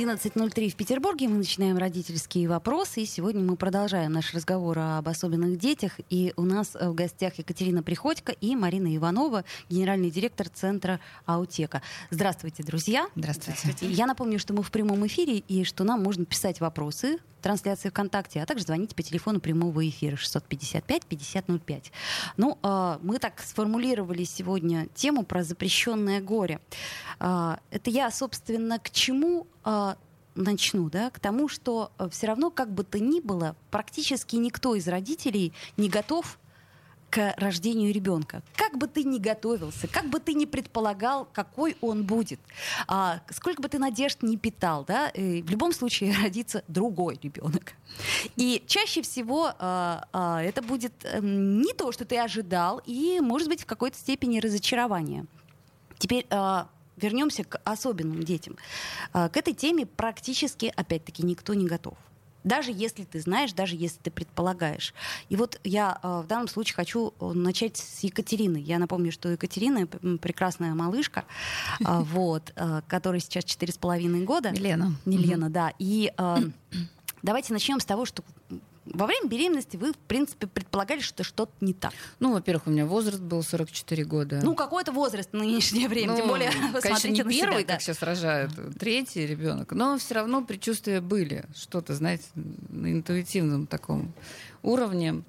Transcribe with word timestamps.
11.03 0.00 0.70
в 0.70 0.76
Петербурге. 0.76 1.28
Мы 1.28 1.36
начинаем 1.36 1.76
родительские 1.76 2.48
вопросы. 2.48 3.02
И 3.02 3.04
сегодня 3.04 3.42
мы 3.42 3.56
продолжаем 3.56 4.12
наш 4.12 4.32
разговор 4.32 4.78
об 4.78 5.06
особенных 5.06 5.58
детях. 5.58 6.00
И 6.08 6.32
у 6.36 6.42
нас 6.42 6.74
в 6.74 6.94
гостях 6.94 7.34
Екатерина 7.34 7.82
Приходько 7.82 8.32
и 8.32 8.56
Марина 8.56 8.96
Иванова, 8.96 9.44
генеральный 9.68 10.10
директор 10.10 10.48
Центра 10.48 11.00
Аутека. 11.26 11.82
Здравствуйте, 12.08 12.62
друзья. 12.62 13.08
Здравствуйте. 13.14 13.90
Я 13.90 14.06
напомню, 14.06 14.38
что 14.38 14.54
мы 14.54 14.62
в 14.62 14.70
прямом 14.70 15.06
эфире 15.06 15.36
и 15.36 15.64
что 15.64 15.84
нам 15.84 16.02
можно 16.02 16.24
писать 16.24 16.60
вопросы 16.60 17.18
трансляции 17.40 17.88
ВКонтакте, 17.88 18.42
а 18.42 18.46
также 18.46 18.64
звоните 18.64 18.94
по 18.94 19.02
телефону 19.02 19.40
прямого 19.40 19.88
эфира 19.88 20.16
655-5005. 20.16 21.84
Ну, 22.36 22.58
э, 22.62 22.98
мы 23.02 23.18
так 23.18 23.40
сформулировали 23.40 24.24
сегодня 24.24 24.86
тему 24.94 25.24
про 25.24 25.42
запрещенное 25.42 26.20
горе. 26.20 26.60
Э, 27.18 27.56
это 27.70 27.90
я, 27.90 28.10
собственно, 28.10 28.78
к 28.78 28.90
чему 28.90 29.46
э, 29.64 29.94
начну, 30.34 30.90
да, 30.90 31.10
к 31.10 31.18
тому, 31.18 31.48
что 31.48 31.92
все 32.10 32.26
равно, 32.28 32.50
как 32.50 32.72
бы 32.72 32.84
то 32.84 32.98
ни 32.98 33.20
было, 33.20 33.56
практически 33.70 34.36
никто 34.36 34.74
из 34.74 34.86
родителей 34.88 35.52
не 35.76 35.88
готов 35.88 36.38
к 37.10 37.34
рождению 37.36 37.92
ребенка. 37.92 38.42
Как 38.54 38.78
бы 38.78 38.86
ты 38.86 39.02
ни 39.02 39.18
готовился, 39.18 39.88
как 39.88 40.08
бы 40.08 40.20
ты 40.20 40.34
ни 40.34 40.44
предполагал, 40.44 41.28
какой 41.32 41.76
он 41.80 42.04
будет, 42.04 42.40
а, 42.86 43.20
сколько 43.30 43.60
бы 43.60 43.68
ты 43.68 43.78
надежд 43.78 44.22
не 44.22 44.36
питал, 44.36 44.84
да, 44.84 45.10
э, 45.12 45.42
в 45.42 45.50
любом 45.50 45.72
случае 45.72 46.14
родится 46.22 46.62
другой 46.68 47.18
ребенок. 47.22 47.74
И 48.36 48.62
чаще 48.66 49.02
всего 49.02 49.52
а, 49.58 50.06
а, 50.12 50.42
это 50.42 50.62
будет 50.62 50.92
а, 51.04 51.18
не 51.20 51.74
то, 51.74 51.90
что 51.92 52.04
ты 52.04 52.18
ожидал, 52.18 52.80
и, 52.86 53.18
может 53.20 53.48
быть, 53.48 53.62
в 53.62 53.66
какой-то 53.66 53.98
степени 53.98 54.38
разочарование. 54.38 55.26
Теперь 55.98 56.26
а, 56.30 56.68
вернемся 56.96 57.44
к 57.44 57.60
особенным 57.64 58.22
детям. 58.22 58.56
А, 59.12 59.28
к 59.28 59.36
этой 59.36 59.54
теме 59.54 59.84
практически, 59.84 60.72
опять-таки, 60.76 61.24
никто 61.24 61.54
не 61.54 61.66
готов 61.66 61.98
даже 62.44 62.72
если 62.72 63.04
ты 63.04 63.20
знаешь, 63.20 63.52
даже 63.52 63.76
если 63.76 63.98
ты 63.98 64.10
предполагаешь. 64.10 64.94
И 65.28 65.36
вот 65.36 65.60
я 65.64 65.98
э, 66.02 66.22
в 66.24 66.26
данном 66.26 66.48
случае 66.48 66.74
хочу 66.74 67.14
э, 67.20 67.32
начать 67.32 67.76
с 67.76 68.00
Екатерины. 68.00 68.58
Я 68.58 68.78
напомню, 68.78 69.12
что 69.12 69.28
Екатерина 69.28 69.86
прекрасная 69.86 70.74
малышка, 70.74 71.24
э, 71.80 71.84
вот, 71.86 72.52
которой 72.86 73.20
сейчас 73.20 73.44
четыре 73.44 73.72
с 73.72 73.78
половиной 73.78 74.24
года. 74.24 74.50
Лена. 74.50 74.94
Не 75.04 75.18
Лена, 75.18 75.50
да. 75.50 75.72
И 75.78 76.12
давайте 77.22 77.52
начнем 77.52 77.80
с 77.80 77.84
того, 77.84 78.04
что 78.04 78.24
во 78.86 79.06
время 79.06 79.28
беременности 79.28 79.76
вы, 79.76 79.92
в 79.92 79.96
принципе, 79.98 80.46
предполагали, 80.46 81.00
что 81.00 81.22
что-то 81.22 81.52
не 81.60 81.74
так. 81.74 81.92
Ну, 82.18 82.32
во-первых, 82.32 82.66
у 82.66 82.70
меня 82.70 82.86
возраст 82.86 83.20
был 83.20 83.42
44 83.42 84.04
года. 84.04 84.40
Ну, 84.42 84.54
какой-то 84.54 84.90
возраст 84.92 85.30
в 85.32 85.36
нынешнее 85.36 85.88
время, 85.88 86.12
ну, 86.12 86.16
тем 86.16 86.28
более, 86.28 86.50
конечно, 86.80 87.08
не 87.08 87.22
на 87.22 87.30
первый, 87.30 87.58
себя, 87.58 87.66
да. 87.66 87.72
как 87.74 87.82
сейчас 87.82 88.02
рожают, 88.02 88.52
третий 88.78 89.26
ребенок, 89.26 89.72
но 89.72 89.98
все 89.98 90.14
равно 90.14 90.42
предчувствия 90.42 91.00
были, 91.00 91.44
что-то, 91.54 91.94
знаете, 91.94 92.24
на 92.34 92.92
интуитивном 92.92 93.66
таком 93.66 94.12
уровне. 94.62 95.22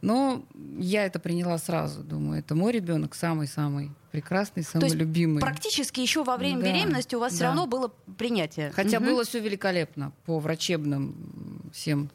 Но 0.00 0.42
я 0.78 1.04
это 1.04 1.18
приняла 1.18 1.58
сразу, 1.58 2.02
думаю, 2.02 2.40
это 2.40 2.54
мой 2.54 2.72
ребенок 2.72 3.14
самый-самый 3.14 3.90
прекрасный, 4.10 4.62
самый 4.62 4.80
То 4.80 4.86
есть 4.86 4.96
любимый. 4.96 5.40
Практически 5.40 6.00
еще 6.00 6.24
во 6.24 6.38
время 6.38 6.60
Да, 6.62 6.66
беременности 6.72 7.14
у 7.14 7.20
вас 7.20 7.32
все 7.34 7.40
да. 7.42 7.46
равно 7.48 7.66
было 7.66 7.92
принятие. 8.16 8.70
Хотя 8.72 8.98
Мгм. 8.98 9.10
было 9.10 9.24
все 9.24 9.40
великолепно 9.40 10.12
по 10.24 10.38
врачебным 10.38 11.70
всем 11.72 12.10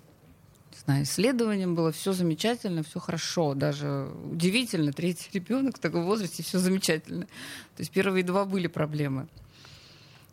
знаю, 0.84 1.03
исследованиям 1.03 1.75
было 1.75 1.91
все 1.91 2.13
замечательно, 2.13 2.84
все 2.84 3.00
хорошо, 3.00 3.53
даже 3.53 4.09
удивительно, 4.31 4.91
третий 4.94 5.30
ребенок 5.34 5.78
в 5.78 5.80
таком 5.80 6.06
возрасте 6.06 6.44
все 6.44 6.59
замечательно. 6.59 7.25
То 7.25 7.80
есть 7.80 7.91
первые 7.91 8.24
два 8.24 8.46
были 8.46 8.68
проблемы. 8.68 9.28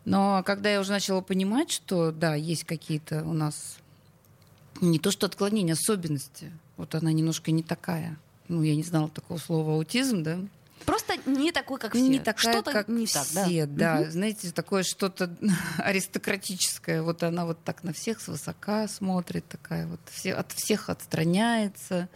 Но 0.05 0.43
когда 0.45 0.69
я 0.69 0.79
уже 0.79 0.91
начала 0.91 1.21
понимать, 1.21 1.71
что 1.71 2.11
да, 2.11 2.35
есть 2.35 2.65
какие-то 2.65 3.23
у 3.23 3.33
нас 3.33 3.77
не 4.81 4.99
то 4.99 5.11
что 5.11 5.25
отклонения, 5.25 5.73
особенности. 5.73 6.51
Вот 6.77 6.95
она 6.95 7.11
немножко 7.11 7.51
не 7.51 7.63
такая. 7.63 8.17
Ну, 8.47 8.63
я 8.63 8.75
не 8.75 8.83
знала 8.83 9.09
такого 9.09 9.37
слова 9.37 9.73
аутизм, 9.73 10.23
да? 10.23 10.39
Просто 10.85 11.15
не 11.25 11.51
такой, 11.51 11.79
как 11.79 11.93
все. 11.93 12.01
Не 12.01 12.19
такая, 12.19 12.53
Что-то 12.53 12.71
как 12.71 12.87
не 12.87 13.07
так, 13.07 13.27
да. 13.33 13.45
все, 13.45 13.65
да. 13.65 13.95
Мгм. 13.95 14.11
Знаете, 14.11 14.51
такое 14.51 14.83
что-то 14.83 15.35
аристократическое. 15.77 17.01
Вот 17.01 17.23
она 17.23 17.45
вот 17.45 17.63
так 17.63 17.83
на 17.83 17.93
всех 17.93 18.21
свысока 18.21 18.87
смотрит, 18.87 19.47
такая 19.47 19.87
вот 19.87 19.99
все, 20.11 20.33
от 20.33 20.51
всех 20.51 20.89
отстраняется. 20.89 22.09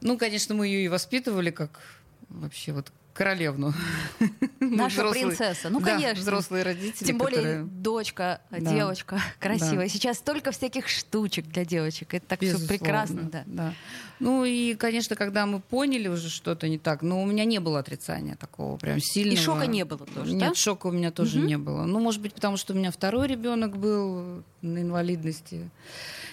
Ну, 0.00 0.18
конечно, 0.18 0.54
мы 0.54 0.66
ее 0.66 0.84
и 0.84 0.88
воспитывали 0.88 1.50
как 1.50 1.80
вообще 2.28 2.72
вот 2.72 2.92
королевну. 3.14 3.72
Мы 4.60 4.76
Наша 4.76 4.96
взрослые- 5.02 5.26
принцесса. 5.28 5.70
Ну, 5.70 5.80
да, 5.80 5.86
конечно. 5.96 6.20
взрослые 6.20 6.64
родители. 6.64 7.06
Тем 7.06 7.18
более 7.18 7.36
которые- 7.38 7.64
дочка, 7.64 8.40
Да. 8.50 8.58
девочка 8.58 9.20
красивая. 9.40 9.86
Да. 9.86 9.88
Сейчас 9.88 10.18
столько 10.18 10.50
всяких 10.50 10.88
штучек 10.88 11.46
для 11.46 11.64
девочек. 11.64 12.12
Это 12.14 12.26
так 12.26 12.40
все 12.40 12.48
Безусловно, 12.52 12.78
прекрасно, 12.78 13.30
да. 13.46 13.74
Ну 14.20 14.44
и, 14.44 14.74
конечно, 14.74 15.16
когда 15.16 15.46
мы 15.46 15.60
поняли 15.60 16.08
уже 16.08 16.28
что-то 16.28 16.68
не 16.68 16.78
так, 16.78 17.02
но 17.02 17.22
у 17.22 17.26
меня 17.26 17.44
не 17.44 17.58
было 17.60 17.78
отрицания 17.80 18.36
такого 18.36 18.76
прям 18.76 19.00
сильного. 19.00 19.34
И 19.38 19.40
шока 19.42 19.66
не 19.66 19.84
было 19.84 20.06
тоже, 20.06 20.32
Нет, 20.34 20.48
да? 20.50 20.54
шока 20.54 20.86
у 20.88 20.92
меня 20.92 21.10
тоже 21.10 21.38
Мгм. 21.38 21.46
не 21.46 21.58
было. 21.58 21.84
Ну, 21.84 22.00
может 22.00 22.20
быть, 22.20 22.34
потому 22.34 22.56
что 22.56 22.72
у 22.74 22.76
меня 22.76 22.90
второй 22.90 23.26
ребенок 23.28 23.76
был 23.76 24.42
на 24.62 24.78
инвалидности. 24.82 25.68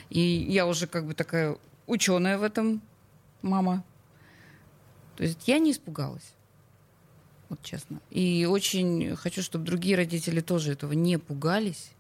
И 0.10 0.20
я 0.20 0.66
уже 0.68 0.88
как 0.88 1.06
бы 1.06 1.14
такая 1.14 1.58
ученая 1.88 2.38
в 2.38 2.44
этом 2.44 2.82
мама. 3.42 3.84
То 5.18 5.24
есть 5.24 5.48
я 5.48 5.60
не 5.60 5.72
испугалась. 5.72 6.34
Вот 7.52 7.62
честно. 7.64 8.00
И 8.12 8.48
очень 8.50 9.14
хочу, 9.18 9.42
чтобы 9.42 9.66
другие 9.66 9.98
родители 9.98 10.40
тоже 10.40 10.72
этого 10.72 10.94
не 10.94 11.20
пугались, 11.20 11.92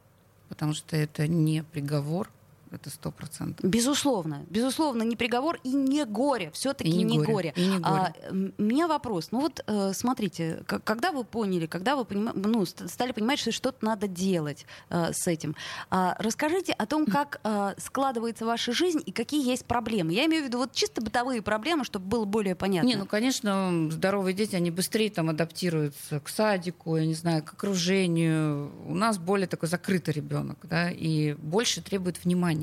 потому 0.47 0.73
что 0.73 0.95
это 0.95 1.27
не 1.27 1.61
приговор, 1.61 2.29
это 2.71 2.89
сто 2.89 3.11
процентов. 3.11 3.69
Безусловно, 3.69 4.45
безусловно, 4.49 5.03
не 5.03 5.15
приговор 5.15 5.59
и 5.63 5.69
не 5.73 6.05
горе. 6.05 6.51
Все-таки 6.53 6.91
не 6.91 7.03
не, 7.03 7.17
горе, 7.17 7.31
горе. 7.31 7.53
и 7.55 7.61
не 7.67 7.79
горе. 7.79 7.83
А, 7.83 8.13
у 8.31 8.63
меня 8.63 8.87
вопрос. 8.87 9.29
Ну 9.31 9.41
вот 9.41 9.63
э, 9.65 9.91
смотрите, 9.93 10.63
когда 10.65 11.11
вы 11.11 11.23
поняли, 11.23 11.65
когда 11.65 11.95
вы 11.95 12.03
понима- 12.03 12.33
ну, 12.35 12.65
ст- 12.65 12.89
стали 12.89 13.11
понимать, 13.11 13.39
что 13.39 13.51
что-то 13.51 13.83
надо 13.85 14.07
делать 14.07 14.65
э, 14.89 15.11
с 15.13 15.27
этим, 15.27 15.55
а, 15.89 16.15
расскажите 16.19 16.73
о 16.73 16.85
том, 16.85 17.05
как 17.05 17.39
э, 17.43 17.73
складывается 17.77 18.45
ваша 18.45 18.71
жизнь 18.73 19.01
и 19.05 19.11
какие 19.11 19.45
есть 19.45 19.65
проблемы. 19.65 20.13
Я 20.13 20.25
имею 20.25 20.43
в 20.43 20.47
виду 20.47 20.57
вот 20.59 20.73
чисто 20.73 21.01
бытовые 21.01 21.41
проблемы, 21.41 21.83
чтобы 21.83 22.05
было 22.05 22.25
более 22.25 22.55
понятно. 22.55 22.87
Не, 22.87 22.95
ну, 22.95 23.05
конечно, 23.05 23.89
здоровые 23.91 24.33
дети, 24.33 24.55
они 24.55 24.71
быстрее 24.71 25.09
там 25.09 25.29
адаптируются 25.29 26.19
к 26.19 26.29
садику, 26.29 26.95
я 26.95 27.05
не 27.05 27.15
знаю, 27.15 27.43
к 27.43 27.53
окружению. 27.53 28.71
У 28.87 28.95
нас 28.95 29.17
более 29.17 29.47
такой 29.47 29.67
закрытый 29.69 30.13
ребенок, 30.13 30.57
да, 30.63 30.89
и 30.89 31.33
больше 31.33 31.81
требует 31.81 32.23
внимания. 32.23 32.60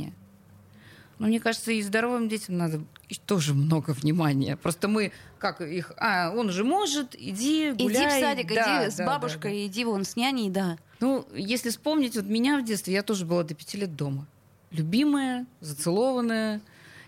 Но 1.19 1.27
мне 1.27 1.41
кажется, 1.41 1.73
и 1.73 1.83
здоровым 1.83 2.29
детям 2.29 2.57
надо 2.59 2.81
тоже 3.27 3.53
много 3.55 3.91
внимания. 3.91 4.57
Просто 4.57 4.87
мы, 4.89 5.11
как 5.39 5.61
их, 5.61 5.93
а, 5.97 6.31
он 6.35 6.51
же 6.51 6.63
может, 6.65 7.15
иди, 7.17 7.71
Иди 7.71 7.83
гуляй. 7.85 8.21
в 8.21 8.25
садик, 8.25 8.49
Да, 8.55 8.85
иди 8.87 8.91
с 8.93 8.97
да, 8.97 9.07
бабушкой, 9.07 9.51
да, 9.53 9.57
да. 9.59 9.67
иди 9.67 9.85
вон 9.85 10.05
с 10.05 10.15
няней, 10.17 10.49
да. 10.51 10.79
Ну, 11.01 11.27
если 11.35 11.71
вспомнить, 11.71 12.15
вот 12.17 12.25
меня 12.27 12.59
в 12.59 12.65
детстве, 12.65 12.95
я 12.95 13.03
тоже 13.03 13.25
была 13.27 13.43
до 13.43 13.55
пяти 13.55 13.79
лет 13.79 13.97
дома. 13.97 14.27
Любимая, 14.71 15.47
зацелованная, 15.61 16.61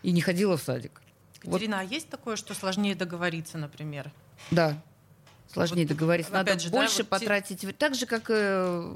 и 0.03 0.13
не 0.13 0.21
ходила 0.23 0.57
в 0.57 0.63
садик. 0.63 1.03
Вот 1.45 1.55
Катерина, 1.55 1.81
а 1.81 1.83
есть 1.85 2.09
такое, 2.09 2.37
что 2.37 2.55
сложнее 2.55 2.95
договориться, 2.95 3.59
например? 3.59 4.11
Да. 4.51 4.77
Сложнее 5.53 5.83
Вот, 5.87 5.89
договориться. 5.97 6.33
Надо 6.33 6.59
же, 6.59 6.71
да, 6.71 6.77
больше 6.79 6.99
вот 6.99 7.03
те- 7.05 7.05
потратить. 7.11 7.65
вре- 7.65 7.73
Так 7.73 7.95
же, 7.97 8.07
как 8.07 8.25
э, 8.31 8.93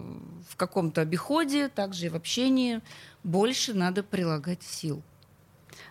в 0.48 0.56
каком-то 0.56 1.00
обиходе, 1.00 1.68
так 1.68 1.94
же 1.94 2.06
и 2.06 2.08
в 2.08 2.14
общении. 2.16 2.80
Больше 3.24 3.74
надо 3.74 4.02
прилагать 4.02 4.62
сил. 4.62 5.02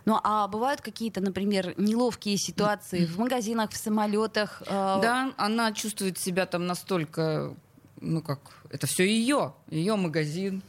Ну, 0.06 0.20
а 0.24 0.48
бывают 0.48 0.82
какие-то, 0.82 1.22
например, 1.22 1.74
неловкие 1.78 2.38
ситуации 2.38 3.06
в 3.06 3.18
магазинах, 3.20 3.72
в 3.72 3.78
самолетах? 3.78 4.62
э, 4.66 5.00
Да, 5.02 5.34
она 5.38 5.72
чувствует 5.74 6.18
себя 6.18 6.46
там 6.46 6.68
настолько, 6.68 7.54
ну 8.02 8.22
как, 8.22 8.40
это 8.70 8.88
все 8.88 9.06
ее, 9.06 9.54
ее 9.70 9.96
магазин, 9.96 10.62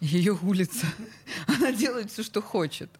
ее 0.00 0.38
улица. 0.42 0.86
Она 1.46 1.72
делает 1.72 2.10
все, 2.10 2.22
что 2.22 2.40
хочет. 2.42 2.90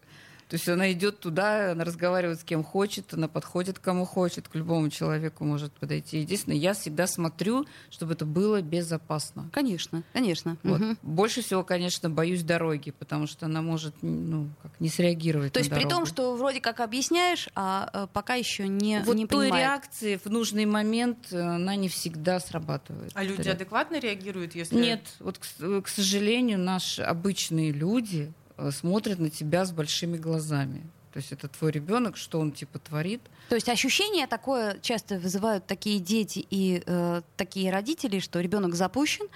То 0.50 0.56
есть 0.56 0.68
она 0.68 0.90
идет 0.90 1.20
туда, 1.20 1.70
она 1.70 1.84
разговаривает 1.84 2.40
с 2.40 2.42
кем 2.42 2.64
хочет, 2.64 3.14
она 3.14 3.28
подходит 3.28 3.78
к 3.78 3.82
кому 3.82 4.04
хочет, 4.04 4.48
к 4.48 4.54
любому 4.56 4.90
человеку 4.90 5.44
может 5.44 5.72
подойти. 5.72 6.18
Единственное, 6.18 6.58
я 6.58 6.74
всегда 6.74 7.06
смотрю, 7.06 7.66
чтобы 7.88 8.14
это 8.14 8.24
было 8.24 8.60
безопасно. 8.60 9.48
Конечно, 9.52 10.02
конечно. 10.12 10.56
Вот. 10.64 10.80
Мгм. 10.80 10.98
Больше 11.02 11.42
всего, 11.42 11.62
конечно, 11.62 12.10
боюсь 12.10 12.42
дороги, 12.42 12.90
потому 12.90 13.28
что 13.28 13.46
она 13.46 13.62
может 13.62 13.94
ну, 14.02 14.48
как, 14.60 14.72
не 14.80 14.88
среагировать. 14.88 15.52
То 15.52 15.60
на 15.60 15.62
есть 15.62 15.70
при 15.70 15.82
том, 15.82 15.90
дорогу. 15.90 16.06
что 16.06 16.34
вроде 16.34 16.60
как 16.60 16.80
объясняешь, 16.80 17.48
а 17.54 17.88
э, 17.92 18.06
пока 18.12 18.34
еще 18.34 18.66
не, 18.66 19.04
вот 19.06 19.14
не 19.14 19.28
той 19.28 19.44
понимает. 19.46 19.64
реакции 19.64 20.16
в 20.16 20.26
нужный 20.26 20.66
момент 20.66 21.28
э, 21.30 21.40
она 21.40 21.76
не 21.76 21.88
всегда 21.88 22.40
срабатывает. 22.40 23.12
А 23.14 23.22
люди 23.22 23.48
адекватно 23.48 24.00
реагируют, 24.00 24.56
если... 24.56 24.74
Нет, 24.74 25.02
вот, 25.20 25.38
к, 25.38 25.44
с- 25.44 25.80
к 25.82 25.86
сожалению, 25.86 26.58
наши 26.58 27.02
обычные 27.02 27.70
люди 27.70 28.32
э, 28.60 28.70
смотрят 28.70 29.18
на 29.18 29.30
тебя 29.30 29.64
с 29.64 29.72
большими 29.72 30.16
глазами. 30.16 30.82
То 31.12 31.18
есть 31.18 31.32
это 31.32 31.48
твой 31.48 31.72
ребенок, 31.72 32.16
что 32.16 32.38
он 32.38 32.52
типа 32.52 32.78
творит. 32.78 33.20
То 33.48 33.56
есть 33.56 33.68
ощущение 33.68 34.26
такое 34.26 34.78
часто 34.80 35.18
вызывают 35.18 35.66
такие 35.66 35.98
дети 35.98 36.46
и 36.50 36.82
э, 36.86 37.22
такие 37.36 37.72
родители, 37.72 38.20
что 38.20 38.40
ребенок 38.40 38.74
запущен, 38.74 39.26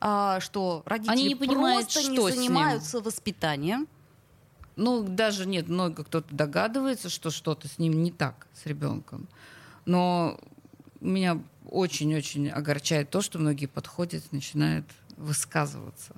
а, 0.00 0.40
что 0.40 0.82
родители 0.86 1.12
Они 1.12 1.28
не 1.28 1.36
понимают, 1.36 1.86
просто 1.86 2.00
что 2.00 2.10
не 2.10 2.16
с 2.16 2.20
ним. 2.24 2.34
занимаются 2.34 3.00
воспитанием. 3.00 3.86
Ну, 4.76 5.02
даже 5.02 5.46
нет, 5.46 5.68
много 5.68 6.04
кто-то 6.04 6.34
догадывается, 6.34 7.08
что 7.10 7.30
что-то 7.30 7.68
с 7.68 7.78
ним 7.78 8.02
не 8.02 8.10
так, 8.10 8.46
с 8.54 8.66
ребенком. 8.66 9.28
Но 9.84 10.40
меня 11.00 11.40
очень-очень 11.68 12.48
огорчает 12.48 13.10
то, 13.10 13.20
что 13.20 13.38
многие 13.38 13.66
подходят, 13.66 14.32
начинают 14.32 14.86
высказываться. 15.16 16.14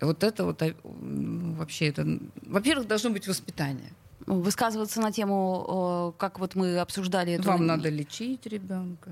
Вот 0.00 0.22
это 0.24 0.44
вот 0.44 0.62
а, 0.62 0.74
ну, 0.84 1.54
вообще 1.54 1.88
это, 1.88 2.06
во-первых, 2.46 2.86
должно 2.86 3.10
быть 3.10 3.26
воспитание. 3.28 3.92
Высказываться 4.26 5.00
на 5.00 5.12
тему, 5.12 6.12
э, 6.14 6.18
как 6.18 6.38
вот 6.38 6.54
мы 6.54 6.78
обсуждали 6.78 7.34
эту... 7.34 7.44
Вам 7.44 7.66
надо 7.66 7.90
лечить 7.90 8.46
ребенка. 8.46 9.10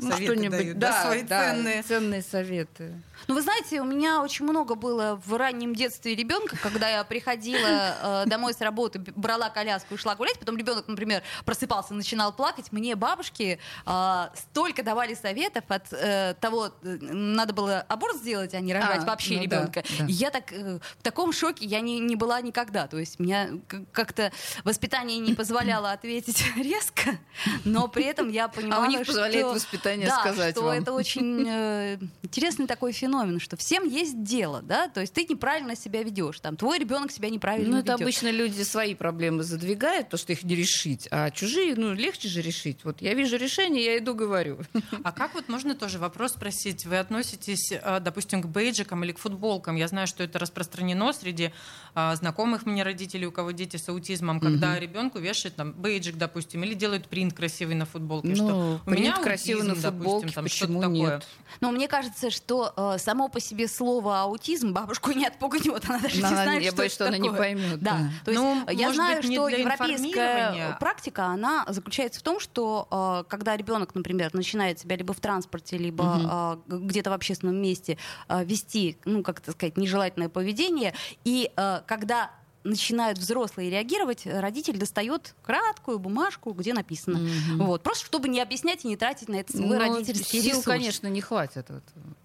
Ну, 0.00 0.12
Советы 0.12 0.32
что-нибудь, 0.32 0.58
дают, 0.58 0.78
да, 0.78 1.02
свои 1.02 1.22
да, 1.22 1.40
ценные. 1.52 1.82
ценные 1.82 2.22
советы. 2.22 3.02
Ну, 3.26 3.34
вы 3.34 3.42
знаете, 3.42 3.80
у 3.80 3.84
меня 3.84 4.22
очень 4.22 4.44
много 4.44 4.76
было 4.76 5.20
в 5.26 5.36
раннем 5.36 5.74
детстве 5.74 6.14
ребенка, 6.14 6.56
когда 6.62 6.88
я 6.88 7.02
приходила 7.02 7.96
э, 8.00 8.22
домой 8.26 8.54
с 8.54 8.60
работы, 8.60 9.00
брала 9.16 9.50
коляску 9.50 9.94
и 9.94 9.98
шла 9.98 10.14
гулять, 10.14 10.38
потом 10.38 10.56
ребенок, 10.56 10.86
например, 10.86 11.24
просыпался, 11.44 11.94
начинал 11.94 12.32
плакать. 12.32 12.70
Мне 12.70 12.94
бабушки 12.94 13.58
э, 13.86 14.28
столько 14.36 14.84
давали 14.84 15.14
советов 15.14 15.64
от 15.66 15.92
э, 15.92 16.34
того, 16.40 16.66
э, 16.84 16.96
надо 17.00 17.52
было 17.52 17.80
аборт 17.88 18.18
сделать, 18.18 18.54
а 18.54 18.60
не 18.60 18.72
рожать 18.72 19.02
А, 19.02 19.06
вообще 19.06 19.34
ну 19.34 19.38
да, 19.38 19.42
ребенка. 19.62 19.84
да. 19.98 20.04
И 20.06 20.12
я 20.12 20.30
так 20.30 20.52
э, 20.52 20.78
в 20.98 21.02
таком 21.02 21.32
шоке 21.32 21.66
я 21.66 21.80
не, 21.80 21.98
не 21.98 22.14
была 22.14 22.40
никогда. 22.40 22.86
То 22.86 22.98
есть 22.98 23.18
меня 23.18 23.48
как-то 23.90 24.30
воспитание 24.62 25.18
не 25.18 25.34
позволяло 25.34 25.90
ответить 25.90 26.44
резко, 26.56 27.18
но 27.64 27.88
при 27.88 28.04
этом 28.04 28.28
я 28.28 28.46
понимала, 28.46 28.86
них 28.86 29.04
позволяет 29.04 29.44
что- 29.46 29.54
воспитание 29.54 29.87
да, 29.96 30.20
сказать 30.20 30.54
что 30.54 30.64
вам. 30.64 30.78
это 30.78 30.92
очень 30.92 31.44
э, 31.48 31.98
интересный 32.22 32.66
такой 32.66 32.92
феномен, 32.92 33.40
что 33.40 33.56
всем 33.56 33.86
есть 33.88 34.22
дело, 34.22 34.62
да, 34.62 34.88
то 34.88 35.00
есть 35.00 35.12
ты 35.12 35.24
неправильно 35.24 35.76
себя 35.76 36.02
ведешь, 36.02 36.40
там 36.40 36.56
твой 36.56 36.78
ребенок 36.78 37.10
себя 37.10 37.30
неправильно 37.30 37.70
Ну, 37.70 37.78
это 37.78 37.92
ведет. 37.92 38.02
обычно 38.02 38.30
люди 38.30 38.62
свои 38.62 38.94
проблемы 38.94 39.42
задвигают, 39.42 40.08
то, 40.08 40.16
что 40.16 40.32
их 40.32 40.42
не 40.44 40.54
решить, 40.54 41.08
а 41.10 41.30
чужие, 41.30 41.74
ну, 41.76 41.94
легче 41.94 42.28
же 42.28 42.42
решить. 42.42 42.84
Вот 42.84 43.02
я 43.02 43.14
вижу 43.14 43.36
решение, 43.36 43.84
я 43.84 43.98
иду 43.98 44.14
говорю. 44.14 44.58
А 45.04 45.12
как 45.12 45.34
вот 45.34 45.48
можно 45.48 45.74
тоже 45.74 45.98
вопрос 45.98 46.32
спросить? 46.32 46.84
Вы 46.84 46.98
относитесь, 46.98 47.72
э, 47.72 48.00
допустим, 48.00 48.42
к 48.42 48.46
бейджикам 48.46 49.04
или 49.04 49.12
к 49.12 49.18
футболкам? 49.18 49.76
Я 49.76 49.88
знаю, 49.88 50.06
что 50.06 50.22
это 50.24 50.38
распространено 50.38 51.12
среди 51.12 51.52
а, 51.94 52.14
знакомых 52.16 52.66
мне 52.66 52.82
родителей, 52.82 53.26
у 53.26 53.32
кого 53.32 53.50
дети 53.50 53.76
с 53.76 53.88
аутизмом, 53.88 54.40
когда 54.40 54.78
ребенку 54.78 55.18
вешают 55.18 55.56
там 55.56 55.72
бейджик, 55.72 56.16
допустим, 56.16 56.64
или 56.64 56.74
делают 56.74 57.08
принт 57.08 57.34
красивый 57.34 57.74
на 57.74 57.86
футболке. 57.86 58.28
Ну, 58.28 58.34
что 58.34 58.80
у 58.84 58.90
меня 58.90 59.12
принт 59.12 59.24
красивый 59.24 59.64
на 59.64 59.74
допустим, 59.82 60.04
футболке, 60.04 60.34
там 60.34 60.44
почему 60.44 60.80
что-то 60.80 60.94
такое. 60.94 61.10
нет? 61.12 61.26
Но 61.60 61.70
мне 61.70 61.88
кажется, 61.88 62.30
что 62.30 62.72
э, 62.76 62.98
само 62.98 63.28
по 63.28 63.40
себе 63.40 63.68
слово 63.68 64.22
аутизм 64.22 64.72
бабушку 64.72 65.12
не 65.12 65.26
отпугнет, 65.26 65.82
она 65.88 65.98
даже 65.98 66.16
не 66.18 66.22
Она- 66.24 66.42
знает, 66.44 66.62
я 66.62 66.68
что 66.70 66.76
боюсь, 66.78 66.92
это 66.92 67.04
что 67.04 67.06
она 67.08 67.18
не 67.18 67.28
такое. 67.28 67.38
поймет, 67.38 67.80
Да, 67.80 67.90
да. 67.92 68.10
то 68.24 68.30
есть 68.30 68.42
Ну, 68.42 68.70
я 68.70 68.92
знаю, 68.92 69.16
быть, 69.20 69.28
не 69.30 69.36
что 69.36 69.48
европейская 69.48 70.76
практика, 70.80 71.26
она 71.26 71.64
заключается 71.68 72.20
в 72.20 72.22
том, 72.22 72.40
что 72.40 72.88
э, 72.90 73.24
когда 73.28 73.56
ребенок, 73.56 73.94
например, 73.94 74.30
начинает 74.34 74.78
себя 74.78 74.96
либо 74.96 75.12
в 75.14 75.20
транспорте, 75.20 75.76
либо 75.78 76.60
э, 76.68 76.70
г- 76.70 76.78
где-то 76.86 77.10
в 77.10 77.12
общественном 77.12 77.56
месте 77.60 77.98
э, 78.28 78.44
вести, 78.44 78.98
ну, 79.04 79.22
как 79.22 79.40
это 79.40 79.52
сказать, 79.52 79.76
нежелательное 79.76 80.28
поведение, 80.28 80.94
и 81.24 81.50
э, 81.56 81.80
когда 81.86 82.30
начинают 82.68 83.18
взрослые 83.18 83.70
реагировать, 83.70 84.22
родитель 84.26 84.78
достает 84.78 85.34
краткую 85.42 85.98
бумажку, 85.98 86.52
где 86.52 86.72
написано. 86.74 87.20
Вот. 87.56 87.82
Просто 87.82 88.06
чтобы 88.06 88.28
не 88.28 88.40
объяснять 88.40 88.84
и 88.84 88.88
не 88.88 88.96
тратить 88.96 89.28
на 89.28 89.36
это 89.36 89.56
свой 89.56 89.66
Ну, 89.66 89.78
родительский 89.78 90.40
сил, 90.40 90.50
ресурс. 90.50 90.64
конечно, 90.66 91.06
не 91.08 91.20
хватит. 91.20 91.66
Вот, 91.68 91.82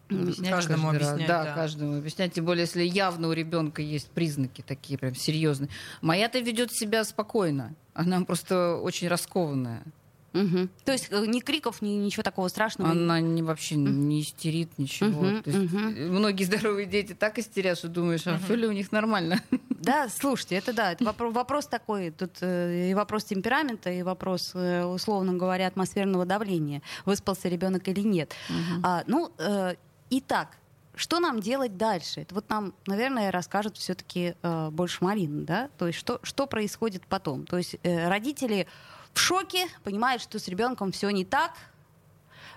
объяснять 0.10 0.52
Каждому 0.52 0.90
объяснять, 0.90 1.28
Да, 1.28 1.44
да. 1.46 1.54
каждому 1.56 1.98
объяснять. 1.98 2.34
Тем 2.34 2.46
более, 2.46 2.64
если 2.64 2.84
явно 2.84 3.30
у 3.30 3.32
ребенка 3.34 3.82
есть 3.82 4.10
признаки 4.10 4.64
такие 4.66 5.00
прям 5.00 5.16
серьезные. 5.16 5.70
Моя-то 6.02 6.40
ведет 6.40 6.72
себя 6.72 7.04
спокойно. 7.04 7.74
Она 7.94 8.22
просто 8.22 8.76
очень 8.78 9.08
раскованная. 9.08 9.84
Мгм. 10.34 10.70
То 10.84 10.92
есть 10.92 11.08
э, 11.12 11.26
ни 11.26 11.40
криков, 11.40 11.82
ни 11.82 11.90
ничего 11.90 12.24
такого 12.24 12.48
страшного. 12.48 12.92
Она 12.92 13.20
не, 13.20 13.42
вообще 13.44 13.76
не 13.76 14.22
истерит 14.22 14.78
ничего. 14.78 15.22
Мгм, 15.22 15.44
То 15.44 15.50
есть, 15.52 15.74
э, 15.74 16.08
Многие 16.10 16.44
здоровые 16.44 16.86
дети 16.88 17.14
так 17.14 17.38
истерят, 17.40 17.78
что 17.78 17.88
думаешь, 17.88 18.26
а 18.28 18.38
все 18.40 18.56
ли 18.56 18.68
у 18.68 18.72
них 18.72 18.92
нормально? 18.92 19.42
Да, 19.84 20.08
слушайте, 20.08 20.56
это 20.56 20.72
да, 20.72 20.94
это 20.94 21.04
вопро- 21.04 21.30
вопрос 21.32 21.68
такой. 21.68 22.12
Тут 22.12 22.38
э, 22.40 22.92
и 22.92 22.94
вопрос 22.94 23.26
темперамента, 23.26 23.92
и 23.92 24.02
вопрос, 24.02 24.52
э, 24.54 24.86
условно 24.86 25.34
говоря, 25.34 25.68
атмосферного 25.68 26.26
давления. 26.26 26.82
Выспался 27.04 27.50
ребенок 27.50 27.86
или 27.90 28.00
нет. 28.00 28.34
А, 28.82 29.04
ну, 29.08 29.34
э, 29.38 29.76
итак, 30.10 30.58
что 30.96 31.20
нам 31.20 31.42
делать 31.42 31.76
дальше? 31.76 32.22
Это 32.22 32.34
вот 32.34 32.50
нам, 32.50 32.74
наверное, 32.88 33.30
расскажет 33.30 33.76
все-таки 33.78 34.36
больше 34.72 35.04
Марина, 35.04 35.44
да? 35.44 35.70
То 35.78 35.88
есть 35.88 36.00
что, 36.00 36.20
что 36.24 36.48
происходит 36.48 37.06
потом? 37.08 37.46
То 37.46 37.58
есть 37.58 37.76
э, 37.84 38.08
родители 38.08 38.68
в 39.14 39.20
шоке, 39.20 39.68
понимают, 39.84 40.22
что 40.22 40.40
с 40.40 40.48
ребенком 40.48 40.92
все 40.92 41.10
не 41.10 41.26
так, 41.26 41.54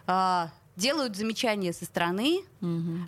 а, 0.07 0.51
делают 0.77 1.17
замечания 1.17 1.73
со 1.73 1.85
стороны, 1.85 2.43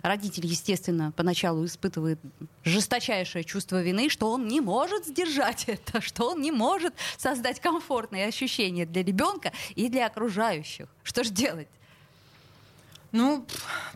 Родитель, 0.03 0.45
естественно, 0.45 1.11
поначалу 1.11 1.65
испытывает 1.65 2.19
жесточайшее 2.63 3.43
чувство 3.43 3.81
вины, 3.81 4.09
что 4.09 4.31
он 4.31 4.47
не 4.47 4.61
может 4.61 5.05
сдержать 5.05 5.65
это, 5.67 6.01
что 6.01 6.31
он 6.31 6.41
не 6.41 6.51
может 6.51 6.93
создать 7.17 7.59
комфортные 7.59 8.27
ощущения 8.27 8.85
для 8.85 9.03
ребенка 9.03 9.51
и 9.75 9.89
для 9.89 10.07
окружающих. 10.07 10.87
Что 11.03 11.23
же 11.23 11.31
делать? 11.31 11.67
Ну, 13.11 13.45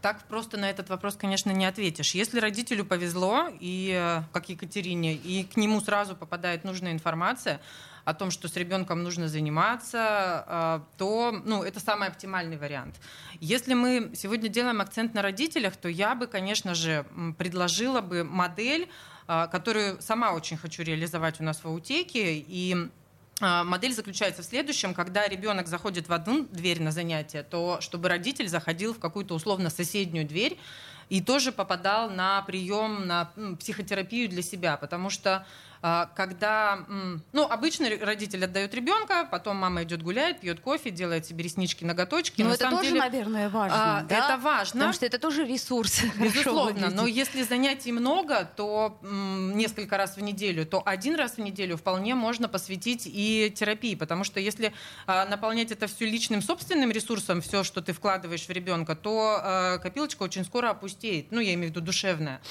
так 0.02 0.24
просто 0.28 0.58
на 0.58 0.70
этот 0.70 0.90
вопрос, 0.90 1.16
конечно, 1.16 1.52
не 1.52 1.66
ответишь. 1.66 2.16
Если 2.16 2.40
родителю 2.40 2.84
повезло, 2.84 3.48
и, 3.60 3.94
э, 3.96 4.24
как 4.32 4.50
Екатерине, 4.50 5.14
и 5.14 5.44
к 5.44 5.56
нему 5.56 5.82
сразу 5.82 6.16
попадает 6.16 6.64
нужная 6.64 6.94
информация 6.94 7.62
о 8.06 8.14
том, 8.14 8.32
что 8.32 8.48
с 8.48 8.56
ребенком 8.56 9.04
нужно 9.04 9.28
заниматься, 9.28 10.46
э, 10.48 10.80
то 10.98 11.42
ну, 11.46 11.64
это 11.64 11.80
самый 11.80 12.08
оптимальный 12.08 12.58
вариант. 12.58 12.96
Если 13.40 13.74
мы 13.74 14.12
сегодня 14.16 14.50
делаем 14.50 14.82
акцент 14.82 15.14
на 15.14 15.22
родителях, 15.22 15.76
то 15.76 15.88
я 15.88 16.16
бы, 16.16 16.28
конечно 16.28 16.76
же, 16.76 17.06
предложила 17.38 18.02
бы 18.02 18.24
модель, 18.24 18.90
э, 19.28 19.48
которую 19.52 20.02
сама 20.02 20.34
очень 20.34 20.58
хочу 20.58 20.84
реализовать 20.84 21.40
у 21.40 21.44
нас 21.44 21.64
в 21.64 21.66
аутеке, 21.66 22.38
и 22.38 22.90
а, 23.42 23.64
Модель 23.64 23.94
заключается 23.94 24.42
в 24.42 24.46
следующем, 24.46 24.94
когда 24.94 25.28
ребенок 25.28 25.68
заходит 25.68 26.08
в 26.08 26.14
одну 26.14 26.46
дверь 26.52 26.82
на 26.82 26.92
занятие, 26.92 27.44
то 27.44 27.80
чтобы 27.82 28.08
родитель 28.08 28.48
заходил 28.48 28.94
в 28.94 29.00
какую-то 29.00 29.34
условно 29.34 29.70
соседнюю 29.70 30.28
дверь 30.28 30.58
и 31.10 31.22
тоже 31.22 31.52
попадал 31.52 32.10
на 32.10 32.42
прием, 32.44 33.08
на 33.08 33.32
психотерапию 33.60 34.30
для 34.30 34.42
себя, 34.42 34.78
потому 34.78 35.10
что 35.10 35.36
а, 35.36 35.46
когда, 36.16 36.86
м, 36.88 37.22
ну, 37.34 37.44
обычно 37.44 37.90
родитель 38.00 38.46
отдает 38.46 38.74
ребенка, 38.74 39.28
потом 39.30 39.58
мама 39.58 39.84
идет 39.84 40.02
гуляет, 40.02 40.40
пьет 40.40 40.62
кофе, 40.62 40.92
делает 40.92 41.26
себе 41.26 41.44
реснички, 41.44 41.84
ноготочки. 41.84 42.42
Ну, 42.42 42.50
На 42.50 42.54
это 42.54 42.70
тоже, 42.70 42.84
деле, 42.90 43.00
наверное, 43.02 43.50
важно. 43.50 44.00
а, 44.00 44.02
да? 44.04 44.18
это 44.18 44.38
важно. 44.38 44.80
Потому 44.80 44.94
что 44.94 45.06
это 45.06 45.20
тоже 45.20 45.46
ресурс. 45.46 46.02
Безусловно, 46.18 46.90
но 46.90 47.06
если 47.06 47.44
занятий 47.44 47.92
много, 47.92 48.50
то 48.56 48.98
несколько 49.02 49.98
раз 49.98 50.16
в 50.16 50.22
неделю, 50.22 50.66
то 50.66 50.82
один 50.86 51.16
раз 51.16 51.34
в 51.34 51.40
неделю 51.40 51.76
вполне 51.76 52.16
можно 52.16 52.48
посвятить 52.48 53.04
и 53.06 53.54
терапии, 53.54 53.96
потому 53.96 54.24
что 54.24 54.40
если 54.40 54.74
а, 55.06 55.26
наполнять 55.26 55.72
это 55.72 55.88
все 55.88 56.06
личным 56.06 56.42
собственным 56.42 56.92
ресурсом, 56.92 57.42
все, 57.42 57.64
что 57.64 57.82
ты 57.82 57.92
вкладываешь 57.92 58.46
в 58.48 58.50
ребенка, 58.52 58.96
то 58.96 59.40
а, 59.42 59.78
копилочка 59.80 60.24
очень 60.24 60.46
скоро 60.46 60.70
опустеет, 60.70 61.32
ну 61.32 61.42
я 61.42 61.54
имею 61.56 61.68
в 61.68 61.76
виду 61.76 61.82
душевная. 61.82 62.42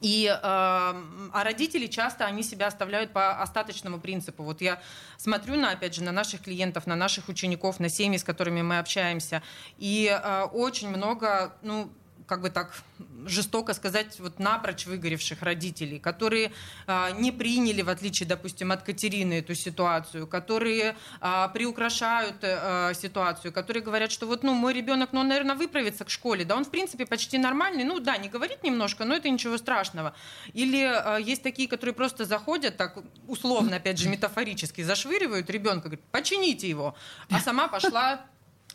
И, 0.00 0.26
э, 0.26 0.38
а 0.42 1.44
родители 1.44 1.86
часто 1.86 2.26
они 2.26 2.42
себя 2.42 2.66
оставляют 2.66 3.12
по 3.12 3.40
остаточному 3.40 4.00
принципу. 4.00 4.42
Вот 4.42 4.60
я 4.60 4.80
смотрю 5.16 5.56
на, 5.56 5.72
опять 5.72 5.94
же, 5.94 6.02
на 6.02 6.12
наших 6.12 6.42
клиентов, 6.42 6.86
на 6.86 6.96
наших 6.96 7.28
учеников, 7.28 7.80
на 7.80 7.88
семьи, 7.88 8.18
с 8.18 8.24
которыми 8.24 8.62
мы 8.62 8.78
общаемся, 8.78 9.42
и 9.78 10.08
э, 10.08 10.42
очень 10.44 10.88
много, 10.88 11.56
ну, 11.62 11.90
как 12.26 12.42
бы 12.42 12.50
так 12.50 12.72
жестоко 13.26 13.74
сказать, 13.74 14.18
вот 14.20 14.38
напрочь 14.38 14.86
выгоревших 14.86 15.42
родителей, 15.42 15.98
которые 15.98 16.52
а, 16.86 17.10
не 17.12 17.32
приняли, 17.32 17.82
в 17.82 17.88
отличие, 17.88 18.28
допустим, 18.28 18.72
от 18.72 18.82
Катерины, 18.82 19.34
эту 19.34 19.54
ситуацию, 19.54 20.26
которые 20.26 20.96
а, 21.20 21.48
приукрашают 21.48 22.36
а, 22.42 22.92
ситуацию, 22.94 23.52
которые 23.52 23.82
говорят, 23.82 24.12
что 24.12 24.26
вот, 24.26 24.42
ну, 24.42 24.54
мой 24.54 24.74
ребенок, 24.74 25.10
ну, 25.12 25.20
он, 25.20 25.28
наверное, 25.28 25.56
выправится 25.56 26.04
к 26.04 26.10
школе, 26.10 26.44
да, 26.44 26.56
он, 26.56 26.64
в 26.64 26.70
принципе, 26.70 27.06
почти 27.06 27.38
нормальный, 27.38 27.84
ну, 27.84 28.00
да, 28.00 28.16
не 28.16 28.28
говорит 28.28 28.62
немножко, 28.62 29.04
но 29.04 29.14
это 29.14 29.28
ничего 29.28 29.56
страшного. 29.58 30.14
Или 30.52 30.82
а, 30.82 31.16
есть 31.18 31.42
такие, 31.42 31.68
которые 31.68 31.94
просто 31.94 32.24
заходят, 32.24 32.76
так, 32.76 32.98
условно, 33.26 33.76
опять 33.76 33.98
же, 33.98 34.08
метафорически, 34.16 34.82
зашвыривают 34.82 35.48
ребенка, 35.50 35.88
говорят, 35.88 36.04
почините 36.10 36.68
его, 36.68 36.96
а 37.30 37.40
сама 37.40 37.68
пошла 37.68 38.26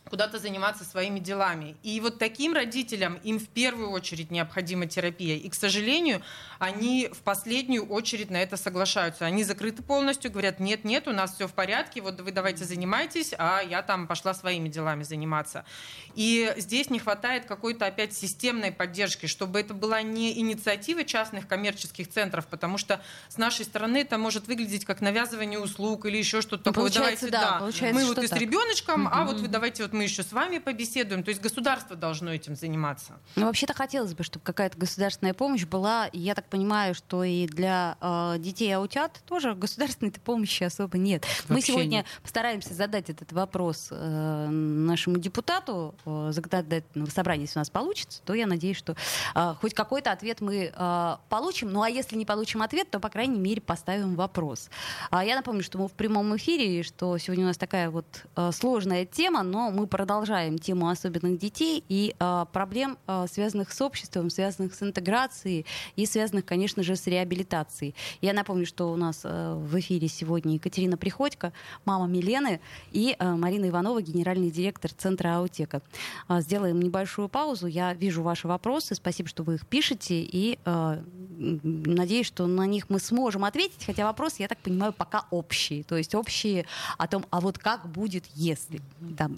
куда-то 0.09 0.39
заниматься 0.39 0.83
своими 0.83 1.19
делами. 1.19 1.75
И 1.83 1.99
вот 2.01 2.19
таким 2.19 2.53
родителям 2.53 3.15
им 3.23 3.39
в 3.39 3.47
первую 3.47 3.91
очередь 3.91 4.31
необходима 4.31 4.85
терапия. 4.85 5.37
И, 5.37 5.49
к 5.49 5.55
сожалению, 5.55 6.21
они 6.59 7.09
в 7.11 7.19
последнюю 7.19 7.85
очередь 7.85 8.29
на 8.29 8.37
это 8.37 8.57
соглашаются. 8.57 9.25
Они 9.25 9.43
закрыты 9.43 9.83
полностью, 9.83 10.31
говорят, 10.31 10.59
нет, 10.59 10.83
нет, 10.83 11.07
у 11.07 11.11
нас 11.11 11.35
все 11.35 11.47
в 11.47 11.53
порядке, 11.53 12.01
вот 12.01 12.19
вы 12.19 12.31
давайте 12.31 12.65
занимайтесь, 12.65 13.33
а 13.37 13.61
я 13.61 13.81
там 13.81 14.07
пошла 14.07 14.33
своими 14.33 14.67
делами 14.67 15.03
заниматься. 15.03 15.65
И 16.15 16.53
здесь 16.57 16.89
не 16.89 16.99
хватает 16.99 17.45
какой-то 17.45 17.85
опять 17.85 18.13
системной 18.13 18.71
поддержки, 18.71 19.27
чтобы 19.27 19.59
это 19.59 19.73
была 19.73 20.01
не 20.01 20.37
инициатива 20.39 21.03
частных 21.05 21.47
коммерческих 21.47 22.09
центров, 22.09 22.47
потому 22.47 22.77
что 22.77 23.01
с 23.29 23.37
нашей 23.37 23.65
стороны 23.65 23.97
это 23.97 24.17
может 24.17 24.47
выглядеть 24.47 24.83
как 24.83 24.99
навязывание 24.99 25.59
услуг 25.59 26.05
или 26.05 26.17
еще 26.17 26.41
что-то 26.41 26.63
ну, 26.65 26.73
такое. 26.73 26.91
Давайте, 26.91 27.29
да, 27.29 27.59
да. 27.59 27.91
мы 27.93 28.05
вот 28.05 28.17
и 28.17 28.27
с 28.27 28.33
ребеночком, 28.33 29.07
а 29.07 29.23
вот 29.23 29.39
вы 29.39 29.47
давайте 29.47 29.83
вот 29.83 29.90
мы 29.93 30.03
еще 30.03 30.23
с 30.23 30.31
вами 30.31 30.57
побеседуем. 30.59 31.23
То 31.23 31.29
есть 31.29 31.41
государство 31.41 31.95
должно 31.95 32.31
этим 32.33 32.55
заниматься. 32.55 33.19
Ну, 33.35 33.45
вообще-то 33.45 33.73
хотелось 33.73 34.13
бы, 34.13 34.23
чтобы 34.23 34.43
какая-то 34.43 34.77
государственная 34.77 35.33
помощь 35.33 35.65
была. 35.65 36.09
Я 36.13 36.35
так 36.35 36.45
понимаю, 36.45 36.95
что 36.95 37.23
и 37.23 37.47
для 37.47 37.97
э, 38.01 38.35
детей 38.39 38.71
аутят 38.75 39.21
тоже 39.27 39.53
государственной 39.55 40.11
помощи 40.11 40.63
особо 40.63 40.97
нет. 40.97 41.25
Вообще 41.47 41.53
Мы 41.53 41.61
сегодня 41.61 41.97
нет. 41.97 42.05
постараемся 42.21 42.73
задать 42.73 43.09
этот 43.09 43.31
вопрос 43.31 43.89
э, 43.91 44.47
нашему 44.49 45.17
депутату 45.17 45.95
э, 46.05 46.29
законодательного 46.31 47.09
собрания, 47.09 47.43
если 47.43 47.59
у 47.59 47.61
нас 47.61 47.69
получится, 47.69 48.21
то 48.25 48.33
я 48.33 48.47
надеюсь, 48.47 48.77
что 48.77 48.95
э, 49.35 49.55
хоть 49.59 49.73
какой-то 49.73 50.11
ответ 50.11 50.41
мы 50.41 50.71
э, 50.73 51.15
получим. 51.29 51.71
Ну 51.71 51.81
а 51.81 51.89
если 51.89 52.15
не 52.15 52.25
получим 52.25 52.61
ответ, 52.61 52.89
то, 52.89 52.99
по 52.99 53.09
крайней 53.09 53.39
мере, 53.39 53.61
поставим 53.61 54.15
вопрос. 54.15 54.69
А 55.09 55.23
я 55.23 55.35
напомню, 55.35 55.63
что 55.63 55.77
мы 55.77 55.87
в 55.87 55.93
прямом 55.93 56.35
эфире, 56.37 56.83
что 56.83 57.17
сегодня 57.17 57.45
у 57.45 57.47
нас 57.47 57.57
такая 57.57 57.89
вот 57.89 58.05
э, 58.35 58.51
сложная 58.53 59.05
тема, 59.05 59.43
но 59.43 59.71
мы 59.71 59.80
продолжаем 59.87 60.57
тему 60.57 60.89
особенных 60.89 61.37
детей 61.37 61.83
и 61.87 62.15
э, 62.19 62.45
проблем, 62.51 62.97
э, 63.07 63.25
связанных 63.31 63.71
с 63.71 63.81
обществом, 63.81 64.29
связанных 64.29 64.73
с 64.73 64.83
интеграцией 64.83 65.65
и 65.95 66.05
связанных, 66.05 66.45
конечно 66.45 66.83
же, 66.83 66.95
с 66.95 67.07
реабилитацией. 67.07 67.95
Я 68.21 68.33
напомню, 68.33 68.65
что 68.65 68.91
у 68.91 68.95
нас 68.95 69.21
э, 69.23 69.53
в 69.55 69.79
эфире 69.79 70.07
сегодня 70.07 70.53
Екатерина 70.53 70.97
Приходько, 70.97 71.53
мама 71.85 72.07
Милены, 72.07 72.59
и 72.91 73.15
э, 73.17 73.35
Марина 73.35 73.69
Иванова, 73.69 74.01
генеральный 74.01 74.51
директор 74.51 74.91
Центра 74.91 75.37
Аутека. 75.37 75.81
Э, 76.27 76.41
сделаем 76.41 76.79
небольшую 76.79 77.29
паузу. 77.29 77.67
Я 77.67 77.93
вижу 77.93 78.21
ваши 78.21 78.47
вопросы. 78.47 78.95
Спасибо, 78.95 79.29
что 79.29 79.43
вы 79.43 79.55
их 79.55 79.67
пишете. 79.67 80.21
И 80.21 80.59
э, 80.63 81.01
надеюсь, 81.37 82.27
что 82.27 82.47
на 82.47 82.65
них 82.65 82.89
мы 82.89 82.99
сможем 82.99 83.45
ответить. 83.45 83.85
Хотя 83.85 84.05
вопросы, 84.05 84.37
я 84.39 84.47
так 84.47 84.59
понимаю, 84.59 84.93
пока 84.93 85.25
общие. 85.31 85.83
То 85.83 85.97
есть 85.97 86.15
общие 86.15 86.65
о 86.97 87.07
том, 87.07 87.25
а 87.29 87.39
вот 87.39 87.57
как 87.57 87.87
будет, 87.87 88.25
если. 88.33 88.81
Там, 89.17 89.37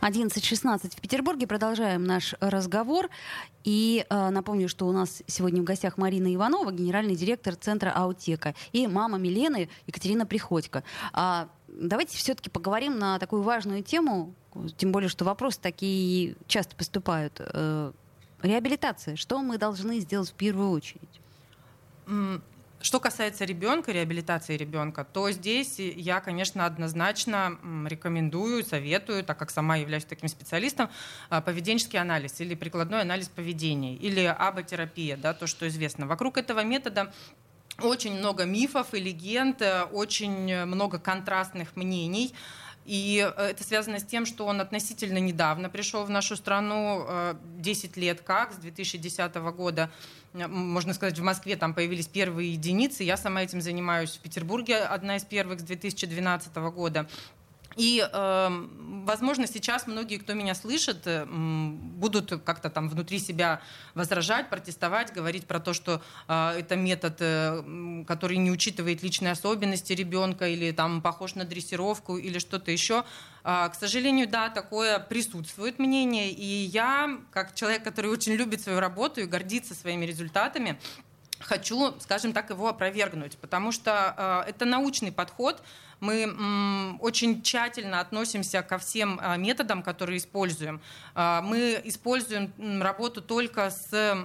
11.16 0.00 0.96
в 0.96 1.00
Петербурге. 1.00 1.46
Продолжаем 1.46 2.04
наш 2.04 2.34
разговор. 2.40 3.10
И 3.64 4.06
э, 4.08 4.30
напомню, 4.30 4.68
что 4.68 4.86
у 4.86 4.92
нас 4.92 5.22
сегодня 5.26 5.60
в 5.60 5.64
гостях 5.64 5.98
Марина 5.98 6.34
Иванова, 6.34 6.72
генеральный 6.72 7.14
директор 7.14 7.54
Центра 7.54 7.90
Аутека, 7.90 8.54
и 8.72 8.86
мама 8.86 9.18
Милены 9.18 9.68
Екатерина 9.86 10.24
Приходько. 10.24 10.82
А, 11.12 11.48
давайте 11.68 12.16
все-таки 12.16 12.48
поговорим 12.48 12.98
на 12.98 13.18
такую 13.18 13.42
важную 13.42 13.82
тему, 13.82 14.34
тем 14.78 14.90
более, 14.90 15.10
что 15.10 15.24
вопросы 15.26 15.60
такие 15.60 16.34
часто 16.46 16.74
поступают. 16.76 17.34
Э, 17.38 17.92
реабилитация. 18.42 19.16
Что 19.16 19.40
мы 19.40 19.58
должны 19.58 20.00
сделать 20.00 20.30
в 20.30 20.34
первую 20.34 20.70
очередь? 20.70 21.20
Что 22.82 22.98
касается 22.98 23.44
ребенка, 23.44 23.92
реабилитации 23.92 24.56
ребенка, 24.56 25.04
то 25.04 25.30
здесь 25.30 25.78
я, 25.78 26.20
конечно, 26.20 26.64
однозначно 26.64 27.58
рекомендую, 27.86 28.64
советую, 28.64 29.22
так 29.22 29.38
как 29.38 29.50
сама 29.50 29.76
являюсь 29.76 30.06
таким 30.06 30.30
специалистом, 30.30 30.88
а, 31.28 31.42
поведенческий 31.42 31.98
анализ 31.98 32.40
или 32.40 32.54
прикладной 32.54 33.02
анализ 33.02 33.28
поведения, 33.28 33.96
или 33.96 34.24
аботерапия, 34.24 35.18
да, 35.18 35.34
то, 35.34 35.46
что 35.46 35.68
известно. 35.68 36.06
Вокруг 36.06 36.38
этого 36.38 36.64
метода 36.64 37.12
очень 37.82 38.18
много 38.18 38.44
мифов 38.44 38.94
и 38.94 38.98
легенд, 38.98 39.60
э, 39.60 39.82
очень 39.82 40.64
много 40.64 40.98
контрастных 40.98 41.76
мнений. 41.76 42.34
И 42.84 43.30
э, 43.36 43.42
это 43.42 43.62
связано 43.62 43.98
с 43.98 44.04
тем, 44.04 44.26
что 44.26 44.46
он 44.46 44.60
относительно 44.60 45.18
недавно 45.18 45.68
пришел 45.68 46.04
в 46.04 46.10
нашу 46.10 46.36
страну, 46.36 47.06
10 47.58 47.96
э, 47.96 48.00
лет 48.00 48.20
как, 48.22 48.52
с 48.52 48.56
2010 48.56 49.34
года 49.54 49.90
можно 50.32 50.94
сказать, 50.94 51.18
в 51.18 51.22
Москве 51.22 51.56
там 51.56 51.74
появились 51.74 52.06
первые 52.06 52.52
единицы. 52.52 53.02
Я 53.02 53.16
сама 53.16 53.42
этим 53.42 53.60
занимаюсь 53.60 54.10
в 54.10 54.20
Петербурге, 54.20 54.78
одна 54.78 55.16
из 55.16 55.24
первых 55.24 55.60
с 55.60 55.64
2012 55.64 56.54
года. 56.72 57.08
И, 57.76 58.06
э, 58.12 58.66
возможно, 59.04 59.46
сейчас 59.46 59.86
многие, 59.86 60.18
кто 60.18 60.34
меня 60.34 60.54
слышит, 60.54 61.06
э, 61.06 61.24
будут 61.24 62.42
как-то 62.44 62.68
там 62.68 62.88
внутри 62.88 63.18
себя 63.18 63.60
возражать, 63.94 64.50
протестовать, 64.50 65.12
говорить 65.12 65.46
про 65.46 65.60
то, 65.60 65.72
что 65.72 66.02
э, 66.28 66.50
это 66.58 66.76
метод, 66.76 67.16
э, 67.20 68.04
который 68.06 68.38
не 68.38 68.50
учитывает 68.50 69.02
личные 69.02 69.32
особенности 69.32 69.92
ребенка 69.92 70.48
или 70.48 70.72
там 70.72 71.00
похож 71.00 71.36
на 71.36 71.44
дрессировку 71.44 72.16
или 72.16 72.38
что-то 72.38 72.72
еще. 72.72 73.04
Э, 73.44 73.68
к 73.68 73.74
сожалению, 73.78 74.28
да, 74.28 74.48
такое 74.48 74.98
присутствует 74.98 75.78
мнение. 75.78 76.30
И 76.30 76.44
я, 76.44 77.18
как 77.30 77.54
человек, 77.54 77.84
который 77.84 78.10
очень 78.10 78.32
любит 78.32 78.60
свою 78.60 78.80
работу 78.80 79.20
и 79.20 79.26
гордится 79.26 79.74
своими 79.74 80.04
результатами, 80.04 80.80
хочу, 81.38 81.94
скажем 82.00 82.32
так, 82.32 82.50
его 82.50 82.68
опровергнуть, 82.68 83.38
потому 83.38 83.72
что 83.72 84.44
это 84.46 84.66
научный 84.66 85.10
подход, 85.10 85.62
мы 86.00 86.96
очень 87.00 87.42
тщательно 87.42 88.00
относимся 88.00 88.62
ко 88.62 88.78
всем 88.78 89.18
а, 89.22 89.36
методам, 89.36 89.82
которые 89.82 90.18
используем. 90.18 90.80
А, 91.14 91.42
мы 91.42 91.80
используем 91.84 92.52
работу 92.82 93.20
только 93.20 93.70
с 93.70 94.16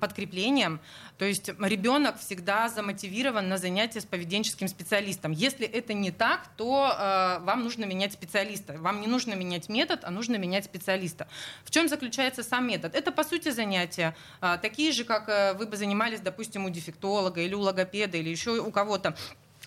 подкреплением. 0.00 0.80
То 1.18 1.24
есть 1.24 1.48
ребенок 1.48 2.18
всегда 2.18 2.68
замотивирован 2.68 3.48
на 3.48 3.58
занятия 3.58 4.00
с 4.00 4.04
поведенческим 4.04 4.68
специалистом. 4.68 5.32
Если 5.32 5.66
это 5.66 5.94
не 5.94 6.10
так, 6.10 6.48
то 6.56 6.92
а, 6.92 7.38
вам 7.40 7.64
нужно 7.64 7.84
менять 7.84 8.12
специалиста. 8.12 8.74
Вам 8.78 9.00
не 9.00 9.06
нужно 9.06 9.34
менять 9.34 9.68
метод, 9.68 10.00
а 10.04 10.10
нужно 10.10 10.36
менять 10.36 10.64
специалиста. 10.64 11.28
В 11.64 11.70
чем 11.70 11.88
заключается 11.88 12.42
сам 12.42 12.66
метод? 12.66 12.94
Это, 12.94 13.12
по 13.12 13.24
сути, 13.24 13.50
занятия 13.50 14.14
такие 14.60 14.92
же, 14.92 15.04
как 15.04 15.28
э, 15.28 15.54
вы 15.54 15.66
бы 15.66 15.76
занимались, 15.76 16.20
допустим, 16.20 16.64
у 16.64 16.70
дефектолога 16.70 17.40
или 17.40 17.54
у 17.54 17.60
логопеда 17.60 18.16
или 18.16 18.30
еще 18.30 18.60
у 18.60 18.70
кого-то 18.70 19.16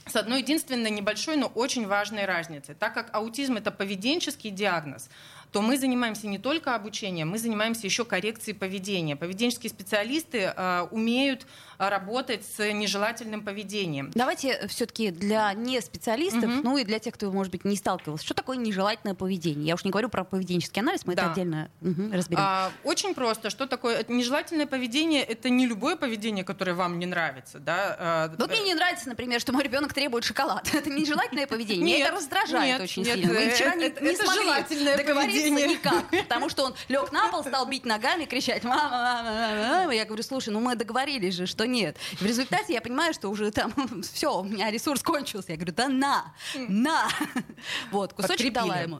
с 0.07 0.15
одной 0.15 0.41
единственной 0.41 0.91
небольшой, 0.91 1.35
но 1.35 1.47
очень 1.47 1.87
важной 1.87 2.25
разницей. 2.25 2.75
Так 2.75 2.93
как 2.93 3.09
аутизм 3.13 3.57
это 3.57 3.71
поведенческий 3.71 4.51
диагноз, 4.51 5.09
то 5.51 5.61
мы 5.61 5.77
занимаемся 5.77 6.27
не 6.27 6.37
только 6.37 6.75
обучением, 6.75 7.29
мы 7.29 7.39
занимаемся 7.39 7.87
еще 7.87 8.05
коррекцией 8.05 8.57
поведения. 8.57 9.15
Поведенческие 9.15 9.69
специалисты 9.69 10.53
э, 10.55 10.87
умеют 10.91 11.47
работать 11.77 12.45
с 12.45 12.71
нежелательным 12.71 13.43
поведением. 13.43 14.11
Давайте 14.13 14.67
все-таки 14.67 15.11
для 15.11 15.53
не 15.53 15.81
специалистов, 15.81 16.43
угу. 16.45 16.61
ну 16.63 16.77
и 16.77 16.83
для 16.83 16.99
тех, 16.99 17.13
кто, 17.13 17.31
может 17.31 17.51
быть, 17.51 17.65
не 17.65 17.75
сталкивался, 17.75 18.25
что 18.25 18.33
такое 18.33 18.57
нежелательное 18.57 19.15
поведение? 19.15 19.67
Я 19.67 19.75
уж 19.75 19.83
не 19.83 19.91
говорю 19.91 20.09
про 20.09 20.23
поведенческий 20.23 20.81
анализ, 20.81 21.05
мы 21.05 21.15
да. 21.15 21.23
это 21.23 21.31
отдельно 21.31 21.69
угу, 21.81 22.11
разберем. 22.11 22.43
А, 22.43 22.71
очень 22.83 23.13
просто. 23.13 23.49
Что 23.49 23.67
такое 23.67 24.05
нежелательное 24.07 24.67
поведение? 24.67 25.23
Это 25.23 25.49
не 25.49 25.67
любое 25.67 25.95
поведение, 25.95 26.43
которое 26.43 26.73
вам 26.73 26.99
не 26.99 27.05
нравится. 27.05 27.59
Да? 27.59 27.95
А, 27.99 28.35
вот 28.37 28.49
мне 28.49 28.61
не 28.61 28.73
нравится, 28.73 29.09
например, 29.09 29.39
что 29.39 29.53
мой 29.53 29.63
ребенок 29.63 29.93
требует 29.93 30.23
шоколад. 30.23 30.69
Это 30.73 30.89
нежелательное 30.89 31.47
поведение. 31.47 31.85
Меня 31.85 32.05
это 32.07 32.15
раздражает 32.15 32.81
очень 32.81 33.05
сильно. 33.05 33.33
Мы 33.33 33.49
вчера 33.49 33.75
не, 33.75 33.89
смогли 34.15 34.95
договориться 34.97 35.49
никак, 35.49 36.09
потому 36.23 36.49
что 36.49 36.65
он 36.65 36.75
лег 36.87 37.11
на 37.11 37.29
пол, 37.29 37.43
стал 37.43 37.65
бить 37.67 37.85
ногами, 37.85 38.25
кричать 38.25 38.63
«мама, 38.63 38.89
мама, 38.89 39.23
мама, 39.23 39.67
мама». 39.79 39.95
Я 39.95 40.05
говорю, 40.05 40.23
слушай, 40.23 40.49
ну 40.49 40.59
мы 40.59 40.75
договорились 40.75 41.33
же, 41.33 41.45
что 41.45 41.64
нет. 41.67 41.97
И 42.13 42.15
в 42.15 42.25
результате 42.25 42.73
я 42.73 42.81
понимаю, 42.81 43.13
что 43.13 43.29
уже 43.29 43.51
там 43.51 43.73
все, 44.01 44.39
у 44.39 44.43
меня 44.43 44.71
ресурс 44.71 45.01
кончился. 45.01 45.51
Я 45.51 45.57
говорю, 45.57 45.73
да 45.73 45.89
на, 45.89 46.33
на. 46.55 47.09
Вот, 47.91 48.13
кусочек 48.13 48.53
дала 48.53 48.77
ему. 48.77 48.99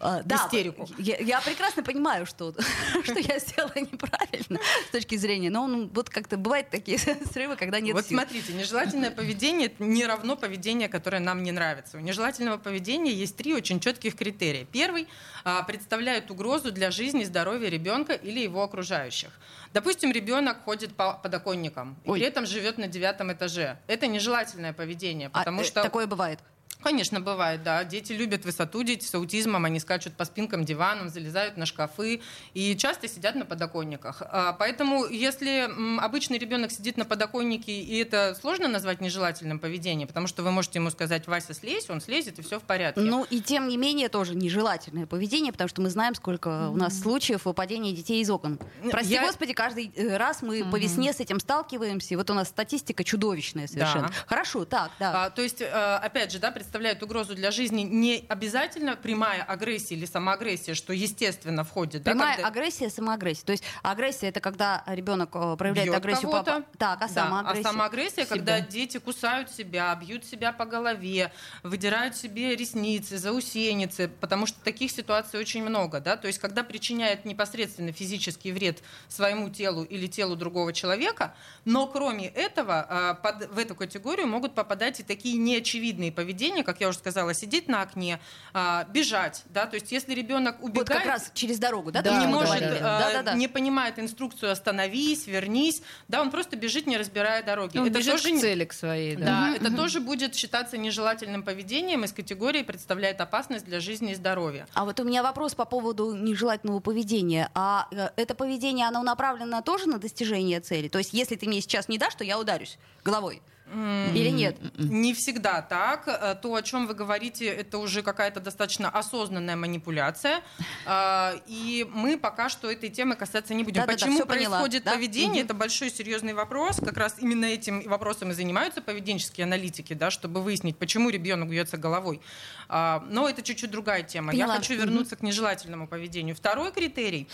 А, 0.00 0.22
Да, 0.24 0.36
Истерику. 0.36 0.88
я, 0.98 1.40
прекрасно 1.40 1.82
понимаю, 1.82 2.26
что, 2.26 2.54
что 3.04 3.18
я 3.18 3.38
сделала 3.38 3.72
неправильно 3.76 4.60
с 4.88 4.90
точки 4.90 5.16
зрения, 5.16 5.50
но 5.50 5.66
ну, 5.66 5.90
вот 5.92 6.10
как-то 6.10 6.36
бывают 6.36 6.70
такие 6.70 6.98
срывы, 6.98 7.56
когда 7.56 7.80
нет 7.80 7.94
вот 7.94 8.06
смотрите, 8.06 8.52
нежелательное 8.52 9.10
поведение 9.10 9.72
не 9.78 10.04
равно 10.06 10.36
поведение, 10.36 10.88
которое 10.88 11.20
нам 11.20 11.42
не 11.42 11.52
нравится. 11.52 11.98
У 11.98 12.00
нежелательного 12.00 12.58
поведения 12.58 13.12
есть 13.12 13.36
три 13.36 13.54
очень 13.54 13.80
четких 13.80 14.16
критерия. 14.16 14.64
Первый 14.64 15.08
а, 15.44 15.62
представляет 15.62 16.30
угрозу 16.30 16.72
для 16.72 16.90
жизни 16.90 17.22
и 17.22 17.24
здоровья 17.24 17.68
ребенка 17.68 18.14
или 18.14 18.40
его 18.40 18.62
окружающих. 18.62 19.30
Допустим, 19.74 20.12
ребенок 20.12 20.62
ходит 20.64 20.94
по 20.94 21.14
подоконникам 21.14 21.96
и 22.04 22.10
Ой. 22.10 22.20
при 22.20 22.28
этом 22.28 22.46
живет 22.46 22.78
на 22.78 22.86
девятом 22.86 23.32
этаже. 23.32 23.76
Это 23.88 24.06
нежелательное 24.06 24.72
поведение, 24.72 25.30
А, 25.32 25.40
потому 25.40 25.62
э, 25.62 25.64
что 25.64 25.82
такое 25.82 26.06
бывает. 26.06 26.38
Конечно, 26.82 27.20
бывает, 27.20 27.62
да. 27.62 27.84
Дети 27.84 28.12
любят 28.12 28.44
высоту, 28.44 28.82
дети 28.82 29.04
с 29.04 29.14
аутизмом, 29.14 29.64
они 29.64 29.80
скачут 29.80 30.14
по 30.14 30.24
спинкам 30.24 30.64
диванов, 30.64 31.10
залезают 31.12 31.56
на 31.56 31.66
шкафы 31.66 32.20
и 32.52 32.76
часто 32.76 33.08
сидят 33.08 33.34
на 33.34 33.44
подоконниках. 33.44 34.22
А, 34.22 34.52
Поэтому, 34.52 35.06
если 35.06 35.68
обычный 36.00 36.38
ребенок 36.38 36.70
сидит 36.70 36.96
на 36.96 37.04
подоконнике, 37.04 37.72
и 37.72 37.98
это 37.98 38.36
сложно 38.40 38.68
назвать 38.68 39.00
нежелательным 39.00 39.58
поведением, 39.58 40.08
потому 40.08 40.26
что 40.26 40.42
вы 40.42 40.50
можете 40.50 40.78
ему 40.78 40.90
сказать, 40.90 41.26
Вася, 41.26 41.54
слезь, 41.54 41.88
он 41.90 42.00
слезет, 42.00 42.38
и 42.38 42.42
все 42.42 42.58
в 42.58 42.62
порядке. 42.62 43.00
Ну 43.00 43.24
и 43.30 43.40
тем 43.40 43.68
не 43.68 43.76
менее 43.76 44.08
тоже 44.08 44.34
нежелательное 44.34 45.06
поведение, 45.06 45.52
потому 45.52 45.68
что 45.68 45.80
мы 45.82 45.90
знаем, 45.90 46.14
сколько 46.14 46.68
у 46.68 46.76
нас 46.76 47.00
случаев 47.00 47.44
выпадения 47.46 47.92
детей 47.92 48.20
из 48.20 48.30
окон. 48.30 48.58
Прости 48.90 49.12
Я- 49.14 49.22
господи, 49.22 49.52
каждый 49.52 49.92
э, 49.96 50.16
раз 50.16 50.42
мы 50.42 50.64
по 50.64 50.76
весне 50.76 51.12
с 51.12 51.20
этим 51.20 51.40
сталкиваемся. 51.40 52.14
И 52.14 52.16
вот 52.16 52.30
у 52.30 52.34
нас 52.34 52.48
статистика 52.48 53.04
чудовищная 53.04 53.66
совершенно. 53.66 54.08
Да. 54.08 54.14
Хорошо, 54.26 54.64
так, 54.64 54.90
да. 54.98 55.26
А, 55.26 55.30
то 55.30 55.42
есть, 55.42 55.60
э, 55.60 55.66
опять 55.66 56.32
же, 56.32 56.38
да, 56.38 56.50
представляет 56.64 57.02
угрозу 57.02 57.34
для 57.34 57.50
жизни 57.50 57.82
не 57.82 58.24
обязательно 58.28 58.96
прямая 58.96 59.42
агрессия 59.42 59.94
или 59.96 60.06
самоагрессия, 60.06 60.74
что 60.74 60.92
естественно 60.94 61.62
входит. 61.62 62.02
да, 62.02 62.12
Прямая 62.12 62.36
когда- 62.36 62.48
агрессия, 62.48 62.88
самоагрессия. 62.88 63.44
То 63.44 63.52
есть 63.52 63.64
агрессия 63.82 64.28
это 64.28 64.40
когда 64.40 64.82
ребенок 64.86 65.30
э, 65.34 65.56
проявляет 65.58 65.88
Бьет 65.90 65.96
агрессию 65.98 66.30
папа. 66.30 66.64
Так, 66.78 67.02
а 67.02 67.06
Да, 67.06 67.08
самоагрессия. 67.08 67.60
А 67.60 67.72
самоагрессия, 67.72 68.24
Себя. 68.24 68.34
когда 68.36 68.60
дети 68.60 68.98
кусают 68.98 69.50
себя, 69.50 69.94
бьют 69.94 70.24
себя 70.24 70.52
по 70.52 70.64
голове, 70.64 71.32
выдирают 71.62 72.16
себе 72.16 72.56
ресницы, 72.56 73.18
заусеницы, 73.18 74.08
потому 74.20 74.46
что 74.46 74.58
таких 74.60 74.90
ситуаций 74.90 75.38
очень 75.38 75.62
много. 75.62 76.00
Да? 76.00 76.16
То 76.16 76.28
есть, 76.28 76.38
когда 76.38 76.64
причиняет 76.64 77.26
непосредственно 77.26 77.92
физический 77.92 78.52
вред 78.52 78.82
своему 79.08 79.50
телу 79.50 79.82
или 79.84 80.06
телу 80.06 80.34
другого 80.34 80.72
человека, 80.72 81.34
но 81.66 81.86
кроме 81.86 82.28
этого, 82.28 82.86
а, 82.88 83.14
под- 83.14 83.50
в 83.52 83.58
эту 83.58 83.74
категорию 83.74 84.26
могут 84.28 84.54
попадать 84.54 85.00
и 85.00 85.02
такие 85.02 85.36
неочевидные 85.36 86.10
поведения, 86.10 86.53
как 86.62 86.80
я 86.80 86.88
уже 86.88 86.98
сказала, 86.98 87.34
сидеть 87.34 87.68
на 87.68 87.82
окне, 87.82 88.20
а, 88.52 88.84
бежать. 88.84 89.42
Да? 89.46 89.66
То 89.66 89.74
есть, 89.74 89.90
если 89.92 90.14
ребенок 90.14 90.62
убегает... 90.62 90.88
Вот 90.88 90.96
как 90.98 91.06
раз 91.06 91.30
через 91.34 91.58
дорогу, 91.58 91.90
да? 91.90 92.02
Да, 92.02 92.18
не 92.20 92.26
да, 92.26 92.30
может, 92.30 92.60
да. 92.60 92.76
э, 92.76 92.80
Да-да-да. 92.80 93.34
не 93.34 93.48
понимает 93.48 93.98
инструкцию 93.98 94.52
«остановись», 94.52 95.26
«вернись», 95.26 95.82
да, 96.08 96.20
он 96.20 96.30
просто 96.30 96.56
бежит, 96.56 96.86
не 96.86 96.96
разбирая 96.96 97.42
дороги. 97.42 97.78
Он 97.78 97.86
это 97.86 97.98
бежит 97.98 98.12
тоже 98.12 98.28
к 98.28 98.32
не- 98.32 98.40
цели 98.40 98.64
к 98.64 98.72
своей, 98.72 99.16
да. 99.16 99.24
да, 99.24 99.56
это 99.56 99.74
тоже 99.74 100.00
будет 100.00 100.34
считаться 100.34 100.76
нежелательным 100.76 101.42
поведением 101.42 102.04
из 102.04 102.12
категории 102.12 102.62
представляет 102.62 103.20
опасность 103.20 103.64
для 103.64 103.80
жизни 103.80 104.12
и 104.12 104.14
здоровья. 104.14 104.66
А 104.74 104.84
вот 104.84 105.00
у 105.00 105.04
меня 105.04 105.22
вопрос 105.22 105.54
по 105.54 105.64
поводу 105.64 106.14
нежелательного 106.14 106.80
поведения. 106.80 107.50
А 107.54 107.88
э, 107.90 108.10
это 108.16 108.34
поведение, 108.34 108.86
оно 108.86 109.02
направлено 109.02 109.62
тоже 109.62 109.86
на 109.88 109.98
достижение 109.98 110.60
цели? 110.60 110.88
То 110.88 110.98
есть, 110.98 111.12
если 111.12 111.36
ты 111.36 111.46
мне 111.46 111.60
сейчас 111.60 111.88
не 111.88 111.98
дашь, 111.98 112.14
то 112.14 112.24
я 112.24 112.38
ударюсь 112.38 112.78
головой? 113.04 113.42
Или 113.72 114.28
нет? 114.28 114.56
Не 114.78 115.14
всегда 115.14 115.62
так. 115.62 116.06
Э, 116.06 116.34
То, 116.40 116.54
о 116.54 116.62
чем 116.62 116.86
вы 116.86 116.94
говорите, 116.94 117.46
это 117.46 117.78
уже 117.78 118.02
какая-то 118.02 118.40
достаточно 118.40 118.88
осознанная 118.90 119.56
манипуляция. 119.56 120.42
А, 120.86 121.34
И 121.46 121.86
мы 121.90 122.18
пока 122.18 122.48
что 122.48 122.70
этой 122.70 122.90
темы 122.90 123.16
касаться 123.16 123.54
не 123.54 123.64
будем. 123.64 123.80
Да-да-да, 123.82 123.92
Почему 123.94 124.16
всё 124.16 124.26
поняла, 124.26 124.58
происходит 124.58 124.84
да? 124.84 124.92
поведение? 124.92 125.42
Мгм. 125.42 125.44
Это 125.46 125.54
большой 125.54 125.90
серьезный 125.90 126.34
вопрос. 126.34 126.76
Как 126.76 126.96
раз 126.96 127.16
именно 127.18 127.46
этим 127.46 127.80
вопросом 127.88 128.30
и 128.30 128.34
занимаются 128.34 128.82
поведенческие 128.82 129.44
аналитики, 129.44 129.94
да, 129.94 130.10
чтобы 130.10 130.42
выяснить, 130.42 130.76
почему 130.76 131.08
ребенок 131.10 131.48
бьется 131.48 131.76
головой. 131.78 132.20
А, 132.68 133.04
Но 133.08 133.28
это 133.28 133.42
чуть-чуть 133.42 133.70
другая 133.70 134.02
тема. 134.02 134.32
Поняла. 134.32 134.54
Я 134.54 134.58
хочу 134.60 134.74
вернуться 134.74 135.16
к 135.16 135.22
нежелательному 135.22 135.88
поведению. 135.88 136.36
Второй 136.36 136.70
критерий 136.70 137.28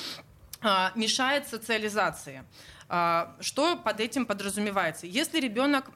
мешает 0.95 1.49
социализации. 1.49 2.45
А, 2.93 3.37
Что 3.39 3.77
под 3.77 4.01
этим 4.01 4.27
подразумевается? 4.27 5.07
Если 5.07 5.39
ребенок, 5.39 5.93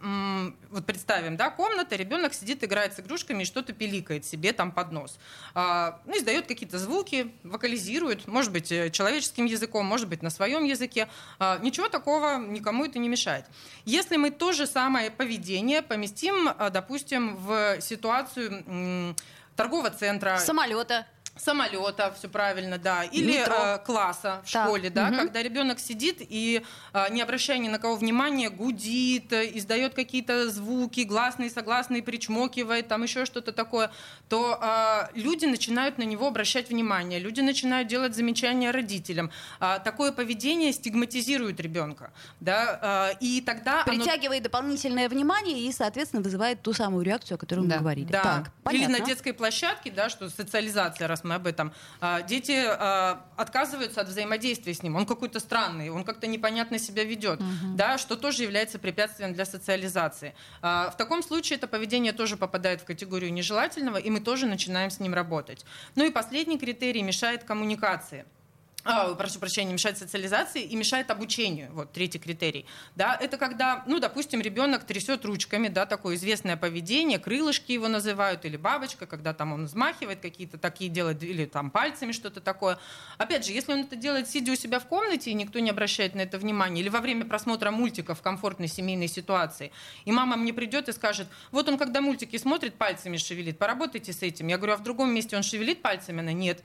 вот 0.70 0.86
представим, 0.86 1.36
да, 1.36 1.50
комната, 1.50 1.96
ребенок 1.96 2.34
сидит, 2.34 2.62
играет 2.62 2.94
с 2.94 3.00
игрушками 3.00 3.42
и 3.42 3.46
что-то 3.46 3.72
пиликает 3.72 4.24
себе 4.24 4.52
там 4.52 4.70
под 4.70 4.92
нос, 4.92 5.18
А, 5.54 6.00
ну, 6.06 6.16
издает 6.16 6.46
какие-то 6.46 6.78
звуки, 6.78 7.32
вокализирует, 7.42 8.28
может 8.28 8.52
быть, 8.52 8.70
э, 8.70 8.90
человеческим 8.90 9.46
языком, 9.46 9.84
может 9.86 10.08
быть, 10.08 10.22
на 10.22 10.30
своем 10.30 10.62
языке. 10.62 11.08
А, 11.40 11.58
Ничего 11.58 11.88
такого 11.88 12.38
никому 12.38 12.84
это 12.84 13.00
не 13.00 13.08
мешает. 13.08 13.46
Если 13.84 14.16
мы 14.16 14.30
то 14.30 14.52
же 14.52 14.68
самое 14.68 15.10
поведение 15.10 15.82
поместим, 15.82 16.48
а, 16.56 16.70
допустим, 16.70 17.36
в 17.36 17.80
ситуацию 17.80 19.16
торгового 19.56 19.90
центра, 19.90 20.38
Самолета. 20.38 21.06
Самолета, 21.36 22.14
все 22.16 22.28
правильно, 22.28 22.78
да, 22.78 23.02
или 23.04 23.44
э, 23.46 23.78
класса 23.84 24.40
в 24.44 24.50
Так, 24.52 24.66
школе, 24.66 24.90
да, 24.90 25.06
мгм. 25.08 25.18
когда 25.18 25.42
ребенок 25.42 25.78
сидит 25.80 26.18
и, 26.20 26.62
э, 26.92 27.04
не 27.10 27.20
обращая 27.22 27.58
ни 27.58 27.68
на 27.68 27.78
кого 27.78 27.96
внимания, 27.96 28.50
гудит, 28.50 29.32
э, 29.32 29.50
издает 29.58 29.94
какие-то 29.94 30.48
звуки, 30.48 31.00
гласные, 31.00 31.50
согласные, 31.50 32.02
причмокивает, 32.02 32.88
там 32.88 33.02
еще 33.02 33.24
что-то 33.26 33.52
такое, 33.52 33.90
то 34.28 34.58
э, 34.62 35.08
люди 35.18 35.46
начинают 35.46 35.98
на 35.98 36.04
него 36.04 36.28
обращать 36.28 36.68
внимание, 36.70 37.18
люди 37.18 37.40
начинают 37.40 37.88
делать 37.88 38.14
замечания 38.14 38.70
родителям. 38.70 39.30
А, 39.60 39.78
такое 39.80 40.12
поведение 40.12 40.72
стигматизирует 40.72 41.58
ребенка, 41.60 42.12
да, 42.40 43.10
э, 43.12 43.16
и 43.20 43.40
тогда 43.40 43.82
оно 43.82 43.92
Притягивает 43.94 44.42
дополнительное 44.44 45.08
внимание 45.08 45.60
и, 45.60 45.72
соответственно, 45.72 46.22
вызывает 46.22 46.62
ту 46.62 46.72
самую 46.72 47.04
реакцию, 47.04 47.36
о 47.36 47.38
которой 47.38 47.66
Да. 47.66 47.74
мы 47.74 47.80
говорили. 47.80 48.06
Да. 48.12 48.22
Так, 48.22 48.72
Или 48.72 48.84
понятно. 48.84 48.98
на 48.98 49.04
детской 49.06 49.32
площадке, 49.32 49.90
да, 49.90 50.08
что 50.08 50.30
социализация, 50.30 51.08
мы 51.24 51.34
об 51.34 51.46
этом. 51.46 51.72
А, 52.00 52.22
Дети 52.22 52.64
а, 52.66 53.24
отказываются 53.36 54.00
от 54.00 54.08
взаимодействия 54.08 54.74
с 54.74 54.82
ним. 54.82 54.96
Он 54.96 55.06
какой-то 55.06 55.40
странный, 55.40 55.90
он 55.90 56.04
как-то 56.04 56.26
непонятно 56.26 56.78
себя 56.78 57.04
ведет, 57.04 57.40
да, 57.74 57.98
что 57.98 58.16
тоже 58.16 58.42
является 58.42 58.78
препятствием 58.78 59.32
для 59.32 59.44
социализации. 59.44 60.34
А, 60.62 60.90
В 60.90 60.96
таком 60.96 61.22
случае 61.22 61.56
это 61.56 61.66
поведение 61.66 62.12
тоже 62.12 62.36
попадает 62.36 62.82
в 62.82 62.84
категорию 62.84 63.32
нежелательного, 63.32 63.96
и 63.96 64.10
мы 64.10 64.20
тоже 64.20 64.46
начинаем 64.46 64.90
с 64.90 65.00
ним 65.00 65.14
работать. 65.14 65.64
Ну 65.96 66.04
и 66.04 66.10
последний 66.10 66.58
критерий 66.58 67.02
мешает 67.02 67.44
коммуникации. 67.44 68.24
А, 68.84 69.14
прошу 69.14 69.38
прощения, 69.38 69.72
мешает 69.72 69.96
социализации 69.96 70.62
и 70.62 70.76
мешает 70.76 71.10
обучению. 71.10 71.70
Вот 71.72 71.92
третий 71.92 72.18
критерий. 72.18 72.66
Да, 72.96 73.16
это 73.18 73.38
когда, 73.38 73.82
ну, 73.86 73.98
допустим, 73.98 74.42
ребенок 74.42 74.84
трясет 74.84 75.24
ручками, 75.24 75.68
да, 75.68 75.86
такое 75.86 76.16
известное 76.16 76.58
поведение, 76.58 77.18
крылышки 77.18 77.72
его 77.72 77.88
называют, 77.88 78.44
или 78.44 78.58
бабочка, 78.58 79.06
когда 79.06 79.32
там 79.32 79.54
он 79.54 79.64
взмахивает 79.64 80.20
какие-то 80.20 80.58
такие 80.58 80.90
делает, 80.90 81.22
или 81.22 81.46
там 81.46 81.70
пальцами 81.70 82.12
что-то 82.12 82.42
такое. 82.42 82.78
Опять 83.16 83.46
же, 83.46 83.52
если 83.52 83.72
он 83.72 83.80
это 83.80 83.96
делает, 83.96 84.28
сидя 84.28 84.52
у 84.52 84.56
себя 84.56 84.78
в 84.80 84.86
комнате, 84.86 85.30
и 85.30 85.34
никто 85.34 85.60
не 85.60 85.70
обращает 85.70 86.14
на 86.14 86.20
это 86.20 86.38
внимания, 86.38 86.82
или 86.82 86.90
во 86.90 87.00
время 87.00 87.24
просмотра 87.24 87.70
мультика 87.70 88.14
в 88.14 88.20
комфортной 88.20 88.68
семейной 88.68 89.08
ситуации, 89.08 89.72
и 90.04 90.12
мама 90.12 90.36
мне 90.36 90.52
придет 90.52 90.90
и 90.90 90.92
скажет, 90.92 91.26
вот 91.52 91.68
он, 91.68 91.78
когда 91.78 92.02
мультики 92.02 92.36
смотрит, 92.36 92.74
пальцами 92.74 93.16
шевелит, 93.16 93.58
поработайте 93.58 94.12
с 94.12 94.22
этим. 94.22 94.48
Я 94.48 94.58
говорю, 94.58 94.74
а 94.74 94.76
в 94.76 94.82
другом 94.82 95.14
месте 95.14 95.36
он 95.36 95.42
шевелит 95.42 95.80
пальцами? 95.80 96.20
Она, 96.20 96.32
нет. 96.32 96.62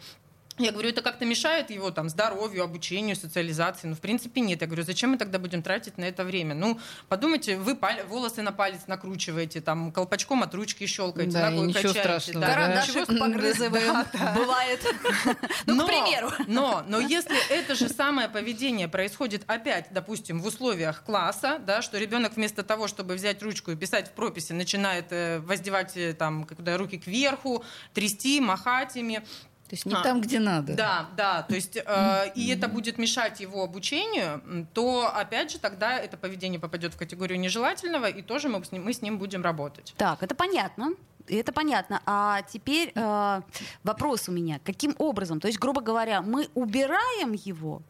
Я 0.59 0.71
говорю, 0.71 0.89
это 0.89 1.01
как-то 1.01 1.25
мешает 1.25 1.69
его 1.69 1.89
там 1.91 2.09
здоровью, 2.09 2.63
обучению, 2.63 3.15
социализации? 3.15 3.87
Ну, 3.87 3.95
в 3.95 3.99
принципе, 4.01 4.41
нет. 4.41 4.61
Я 4.61 4.67
говорю, 4.67 4.83
зачем 4.83 5.11
мы 5.11 5.17
тогда 5.17 5.39
будем 5.39 5.61
тратить 5.63 5.97
на 5.97 6.03
это 6.03 6.23
время? 6.23 6.53
Ну, 6.53 6.79
подумайте, 7.07 7.57
вы 7.57 7.75
паль- 7.75 8.03
волосы 8.05 8.41
на 8.41 8.51
палец 8.51 8.81
накручиваете, 8.87 9.61
там, 9.61 9.91
колпачком 9.91 10.43
от 10.43 10.53
ручки 10.53 10.85
щелкаете, 10.85 11.31
Да, 11.31 11.49
ногой 11.49 11.67
ничего 11.67 11.83
качаете. 11.93 11.99
страшного, 12.01 12.39
да. 12.41 12.47
да. 12.47 12.53
Карандашик 12.53 12.95
Ничего- 13.09 13.19
погрызываем. 13.19 14.05
Бывает. 14.35 14.81
Ну, 15.65 15.83
к 15.83 15.87
примеру. 15.87 16.31
Но, 16.47 16.83
но 16.87 16.99
если 16.99 17.37
это 17.51 17.75
же 17.75 17.89
самое 17.89 18.27
поведение 18.27 18.87
происходит 18.87 19.43
опять, 19.47 19.87
допустим, 19.91 20.41
в 20.41 20.45
условиях 20.45 21.03
класса, 21.03 21.59
да, 21.65 21.81
что 21.81 21.97
ребенок 21.97 22.35
вместо 22.35 22.63
того, 22.63 22.87
чтобы 22.87 23.13
взять 23.15 23.41
ручку 23.43 23.71
и 23.71 23.75
писать 23.75 24.07
в 24.07 24.11
прописи, 24.11 24.51
начинает 24.53 25.05
э, 25.11 25.39
воздевать 25.39 25.95
э, 25.95 26.13
там, 26.13 26.43
когда 26.45 26.77
руки 26.77 26.97
кверху, 26.97 27.63
трясти, 27.93 28.41
махать 28.41 28.95
ими, 28.95 29.23
То 29.69 29.75
есть 29.75 29.85
не 29.85 29.93
А, 29.93 30.01
там, 30.01 30.19
где 30.19 30.39
надо. 30.39 30.73
Да, 30.73 31.09
да, 31.15 31.43
то 31.43 31.53
есть 31.53 31.77
э, 31.77 32.31
и 32.33 32.49
это 32.49 32.67
будет 32.67 32.97
мешать 32.97 33.39
его 33.39 33.63
обучению, 33.63 34.67
то 34.73 35.11
опять 35.13 35.51
же 35.51 35.59
тогда 35.59 35.97
это 35.99 36.17
поведение 36.17 36.59
попадет 36.59 36.95
в 36.95 36.97
категорию 36.97 37.39
нежелательного, 37.39 38.07
и 38.09 38.23
тоже 38.23 38.49
мы 38.49 38.63
с 38.65 38.71
ним, 38.71 38.83
мы 38.85 38.93
с 38.93 39.03
ним 39.03 39.19
будем 39.19 39.43
работать. 39.43 39.93
Так, 39.95 40.23
это 40.23 40.33
понятно. 40.33 40.93
это 41.27 41.51
понятно. 41.51 42.01
А 42.07 42.41
теперь 42.51 42.91
э, 42.95 43.41
вопрос 43.83 44.27
у 44.27 44.31
меня. 44.31 44.59
Каким 44.65 44.95
образом? 44.97 45.39
То 45.39 45.47
есть, 45.47 45.59
грубо 45.59 45.81
говоря, 45.81 46.23
мы 46.23 46.49
убираем 46.55 47.33
его? 47.33 47.83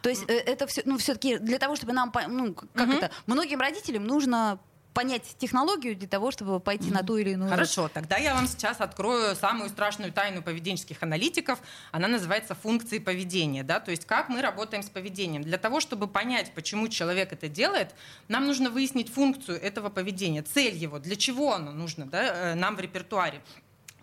То 0.00 0.08
есть 0.08 0.24
э, 0.28 0.32
это 0.32 0.66
все, 0.66 0.80
ну, 0.86 0.96
все-таки 0.96 1.36
для 1.36 1.58
того, 1.58 1.76
чтобы 1.76 1.92
нам, 1.92 2.10
ну, 2.28 2.54
как 2.54 2.88
Мгм. 2.88 2.96
это, 2.96 3.10
многим 3.26 3.60
родителям 3.60 4.04
нужно 4.06 4.58
понять 4.94 5.36
технологию 5.38 5.96
для 5.96 6.08
того, 6.08 6.30
чтобы 6.30 6.60
пойти 6.60 6.90
на 6.90 7.02
ту 7.02 7.16
или 7.16 7.30
иную. 7.30 7.50
Хорошо, 7.50 7.88
тогда 7.88 8.16
я 8.16 8.34
вам 8.34 8.46
сейчас 8.46 8.80
открою 8.80 9.36
самую 9.36 9.68
страшную 9.70 10.12
тайну 10.12 10.42
поведенческих 10.42 11.02
аналитиков. 11.02 11.60
Она 11.92 12.08
называется 12.08 12.54
функции 12.54 12.98
поведения. 12.98 13.62
Да? 13.62 13.80
То 13.80 13.90
есть 13.90 14.04
как 14.04 14.28
мы 14.28 14.42
работаем 14.42 14.82
с 14.82 14.90
поведением. 14.90 15.42
Для 15.42 15.58
того, 15.58 15.80
чтобы 15.80 16.08
понять, 16.08 16.52
почему 16.54 16.88
человек 16.88 17.32
это 17.32 17.48
делает, 17.48 17.94
нам 18.28 18.46
нужно 18.46 18.70
выяснить 18.70 19.12
функцию 19.12 19.60
этого 19.60 19.88
поведения, 19.88 20.42
цель 20.42 20.74
его, 20.74 20.98
для 20.98 21.16
чего 21.16 21.54
оно 21.54 21.72
нужно 21.72 22.06
да, 22.06 22.52
э, 22.52 22.54
нам 22.54 22.76
в 22.76 22.80
репертуаре. 22.80 23.40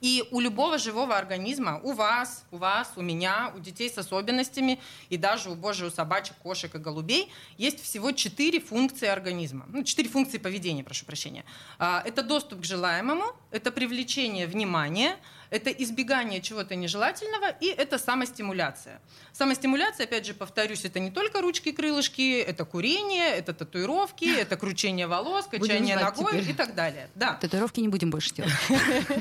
И 0.02 0.24
у 0.32 0.40
любого 0.40 0.78
живого 0.78 1.18
организма, 1.18 1.80
у 1.84 1.94
вас, 1.94 2.46
у 2.52 2.58
вас, 2.58 2.92
у 2.96 3.02
меня, 3.02 3.52
у 3.56 3.60
детей 3.60 3.90
с 3.90 3.98
особенностями 3.98 4.80
и 5.10 5.18
даже 5.18 5.50
у 5.50 5.56
божьих, 5.56 5.88
у 5.88 5.92
собачек, 5.92 6.36
кошек 6.44 6.74
и 6.76 6.78
голубей 6.78 7.32
есть 7.58 7.82
всего 7.84 8.12
четыре 8.12 8.60
функции 8.60 9.08
организма. 9.08 9.66
Ну, 9.70 9.84
четыре 9.84 10.10
функции 10.10 10.38
поведения, 10.38 10.84
прошу 10.84 11.06
прощения. 11.06 11.44
А, 11.80 12.04
Это 12.06 12.24
доступ 12.24 12.62
к 12.62 12.66
желаемому, 12.66 13.26
это 13.52 13.72
привлечение 13.72 14.48
внимания, 14.48 15.18
это 15.50 15.70
избегание 15.70 16.42
чего-то 16.42 16.76
нежелательного 16.76 17.50
и 17.50 17.68
это 17.68 17.98
самостимуляция. 17.98 19.02
Самостимуляция, 19.34 20.06
опять 20.06 20.26
же, 20.26 20.34
повторюсь, 20.34 20.84
это 20.86 21.00
не 21.00 21.12
только 21.12 21.42
ручки, 21.42 21.72
крылышки, 21.72 22.40
это 22.40 22.66
курение, 22.66 23.30
это 23.30 23.54
татуировки, 23.54 24.26
это 24.40 24.58
кручение 24.58 25.08
волос, 25.08 25.46
качание 25.46 25.96
ногой 25.96 26.40
теперь. 26.40 26.50
и 26.50 26.54
так 26.54 26.76
далее. 26.76 27.10
Да. 27.16 27.34
Татуировки 27.36 27.80
не 27.80 27.88
будем 27.88 28.10
больше 28.10 28.34
делать. 28.34 28.54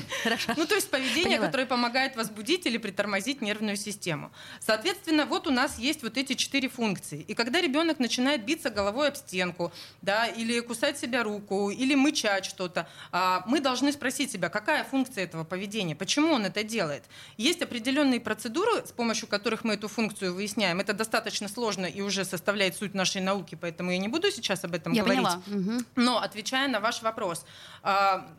Ну, 0.55 0.65
то 0.65 0.75
есть 0.75 0.89
поведение, 0.89 1.39
которое 1.39 1.65
помогает 1.65 2.15
возбудить 2.15 2.65
или 2.65 2.77
притормозить 2.77 3.41
нервную 3.41 3.75
систему. 3.77 4.31
Соответственно, 4.59 5.25
вот 5.25 5.47
у 5.47 5.51
нас 5.51 5.77
есть 5.77 6.03
вот 6.03 6.17
эти 6.17 6.33
четыре 6.33 6.69
функции. 6.69 7.21
И 7.21 7.33
когда 7.33 7.61
ребенок 7.61 7.99
начинает 7.99 8.43
биться 8.43 8.69
головой 8.69 9.09
об 9.09 9.15
стенку, 9.15 9.71
да, 10.01 10.25
или 10.25 10.59
кусать 10.59 10.97
себя 10.97 11.23
руку, 11.23 11.69
или 11.69 11.95
мычать 11.95 12.45
что-то, 12.45 12.89
а, 13.11 13.43
мы 13.47 13.59
должны 13.59 13.91
спросить 13.91 14.31
себя, 14.31 14.49
какая 14.49 14.83
функция 14.83 15.23
этого 15.23 15.43
поведения, 15.43 15.95
почему 15.95 16.16
он 16.25 16.45
это 16.45 16.63
делает. 16.63 17.03
Есть 17.37 17.61
определенные 17.61 18.19
процедуры, 18.19 18.85
с 18.85 18.91
помощью 18.91 19.27
которых 19.27 19.63
мы 19.63 19.75
эту 19.75 19.87
функцию 19.87 20.33
выясняем. 20.33 20.79
Это 20.79 20.93
достаточно 20.93 21.47
сложно 21.47 21.85
и 21.85 22.01
уже 22.01 22.25
составляет 22.25 22.75
суть 22.75 22.93
нашей 22.93 23.21
науки, 23.21 23.55
поэтому 23.59 23.91
я 23.91 23.97
не 23.97 24.07
буду 24.07 24.31
сейчас 24.31 24.63
об 24.63 24.73
этом 24.73 24.93
Я 24.93 25.03
говорить. 25.03 25.23
поняла. 25.23 25.81
Но 25.95 26.19
отвечая 26.19 26.67
на 26.67 26.79
ваш 26.79 27.01
вопрос, 27.01 27.45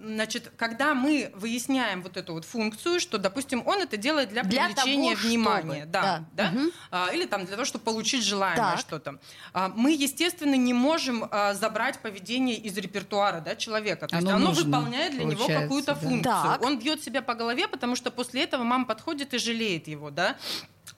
значит, 0.00 0.52
когда 0.56 0.94
мы 0.94 1.30
выясняем 1.34 2.02
вот 2.02 2.16
эту 2.16 2.32
вот 2.34 2.44
функцию, 2.44 3.00
что, 3.00 3.18
допустим, 3.18 3.62
он 3.66 3.80
это 3.82 3.96
делает 3.96 4.28
для 4.30 4.42
Для 4.42 4.66
привлечения 4.68 5.14
того, 5.14 5.28
внимания, 5.28 5.78
чтобы. 5.80 5.86
да, 5.92 6.24
Да. 6.32 6.50
да. 6.52 6.60
А, 6.90 7.08
или 7.12 7.24
там 7.26 7.44
для 7.44 7.52
того, 7.54 7.64
чтобы 7.64 7.84
получить 7.84 8.24
желаемое 8.24 8.72
Так. 8.72 8.80
что-то, 8.80 9.18
А, 9.52 9.68
мы, 9.74 9.92
естественно, 9.92 10.54
не 10.54 10.74
можем 10.74 11.26
а, 11.30 11.54
забрать 11.54 11.98
поведение 12.00 12.56
из 12.56 12.76
репертуара 12.76 13.40
да, 13.40 13.56
человека. 13.56 14.06
То 14.08 14.16
есть 14.16 14.26
Оно 14.28 14.36
оно 14.36 14.48
нужно, 14.48 14.64
выполняет 14.64 15.12
для 15.14 15.24
него 15.24 15.46
какую-то 15.46 15.94
да. 15.94 16.00
функцию. 16.00 16.22
Так. 16.22 16.62
Он 16.62 16.78
бьет 16.78 17.02
себя 17.02 17.22
по 17.22 17.34
голове, 17.34 17.68
потому 17.68 17.96
что 17.96 18.10
после 18.10 18.42
этого 18.44 18.64
мама 18.64 18.84
подходит 18.84 19.34
и 19.34 19.38
жалеет 19.38 19.88
его, 19.88 20.10
да. 20.10 20.36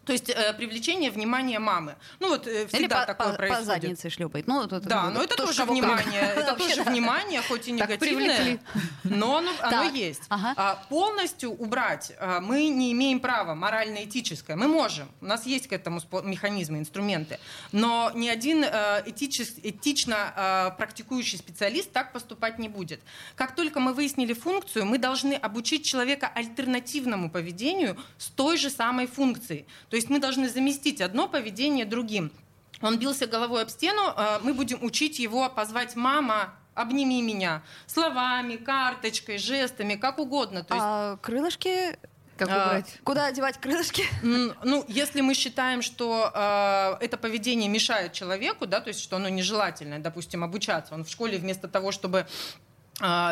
То 0.04 0.12
есть 0.12 0.30
э, 0.30 0.54
привлечение 0.54 1.10
внимания 1.10 1.58
мамы. 1.58 1.94
Ну 2.20 2.28
вот 2.30 2.46
э, 2.46 2.62
Или 2.62 2.66
всегда 2.68 3.00
по, 3.00 3.06
такое 3.06 3.26
по- 3.26 3.32
по 3.32 3.36
происходит. 3.38 3.66
заднице 3.66 4.10
шлепает. 4.10 4.46
Ну, 4.46 4.62
вот 4.62 4.82
Да, 4.82 5.04
вот 5.04 5.14
но 5.14 5.22
это 5.22 5.36
тоже 5.36 5.62
как. 5.62 5.70
внимание, 5.70 6.20
это 6.36 6.54
тоже 6.54 6.82
внимание, 6.82 7.42
хоть 7.42 7.68
и 7.68 7.72
негативное, 7.72 8.58
но 9.04 9.36
оно, 9.60 9.82
есть. 9.90 10.22
ага. 10.28 10.54
А, 10.56 10.74
полностью 10.88 11.50
убрать 11.52 12.12
а, 12.18 12.40
мы 12.40 12.68
не 12.68 12.92
имеем 12.92 13.20
права, 13.20 13.54
морально-этическое. 13.54 14.56
Мы 14.56 14.68
можем, 14.68 15.08
у 15.20 15.26
нас 15.26 15.46
есть 15.46 15.68
к 15.68 15.72
этому 15.72 16.00
механизмы, 16.24 16.78
инструменты, 16.78 17.38
но 17.72 18.10
ни 18.14 18.28
один 18.28 18.64
э, 18.64 19.02
этичес- 19.06 19.60
этично 19.62 20.32
э, 20.36 20.76
практикующий 20.78 21.38
специалист 21.38 21.92
так 21.92 22.12
поступать 22.12 22.58
не 22.58 22.68
будет. 22.68 23.00
Как 23.36 23.54
только 23.54 23.80
мы 23.80 23.92
выяснили 23.92 24.32
функцию, 24.32 24.86
мы 24.86 24.98
должны 24.98 25.34
обучить 25.34 25.84
человека 25.84 26.30
альтернативному 26.34 27.30
поведению 27.30 27.96
с 28.18 28.28
той 28.28 28.56
же 28.56 28.70
самой 28.70 29.06
функцией. 29.06 29.66
То 29.90 29.96
есть 29.96 30.08
мы 30.08 30.20
должны 30.20 30.48
заместить 30.48 31.00
одно 31.00 31.28
поведение 31.28 31.84
другим. 31.84 32.32
Он 32.80 32.98
бился 32.98 33.26
головой 33.26 33.62
об 33.62 33.68
стену, 33.68 34.02
э, 34.16 34.38
мы 34.42 34.54
будем 34.54 34.82
учить 34.82 35.18
его 35.18 35.50
позвать 35.50 35.96
«мама», 35.96 36.54
обними 36.74 37.20
меня 37.20 37.62
словами, 37.86 38.56
карточкой, 38.56 39.38
жестами, 39.38 39.96
как 39.96 40.18
угодно. 40.18 40.64
То 40.64 40.74
есть, 40.74 40.84
А 40.86 41.16
крылышки... 41.18 41.98
Как 42.38 42.48
А, 42.48 42.68
убрать? 42.68 42.98
Куда 43.04 43.26
одевать 43.26 43.58
крылышки? 43.58 44.04
ну, 44.22 44.82
если 44.88 45.20
мы 45.20 45.34
считаем, 45.34 45.82
что 45.82 46.30
э, 46.34 47.04
это 47.04 47.18
поведение 47.18 47.68
мешает 47.68 48.14
человеку, 48.14 48.66
да, 48.66 48.80
то 48.80 48.88
есть 48.88 49.00
что 49.02 49.16
оно 49.16 49.28
нежелательное, 49.28 49.98
допустим, 49.98 50.42
обучаться, 50.42 50.94
он 50.94 51.04
в 51.04 51.10
школе 51.10 51.36
вместо 51.36 51.68
того, 51.68 51.92
чтобы 51.92 52.26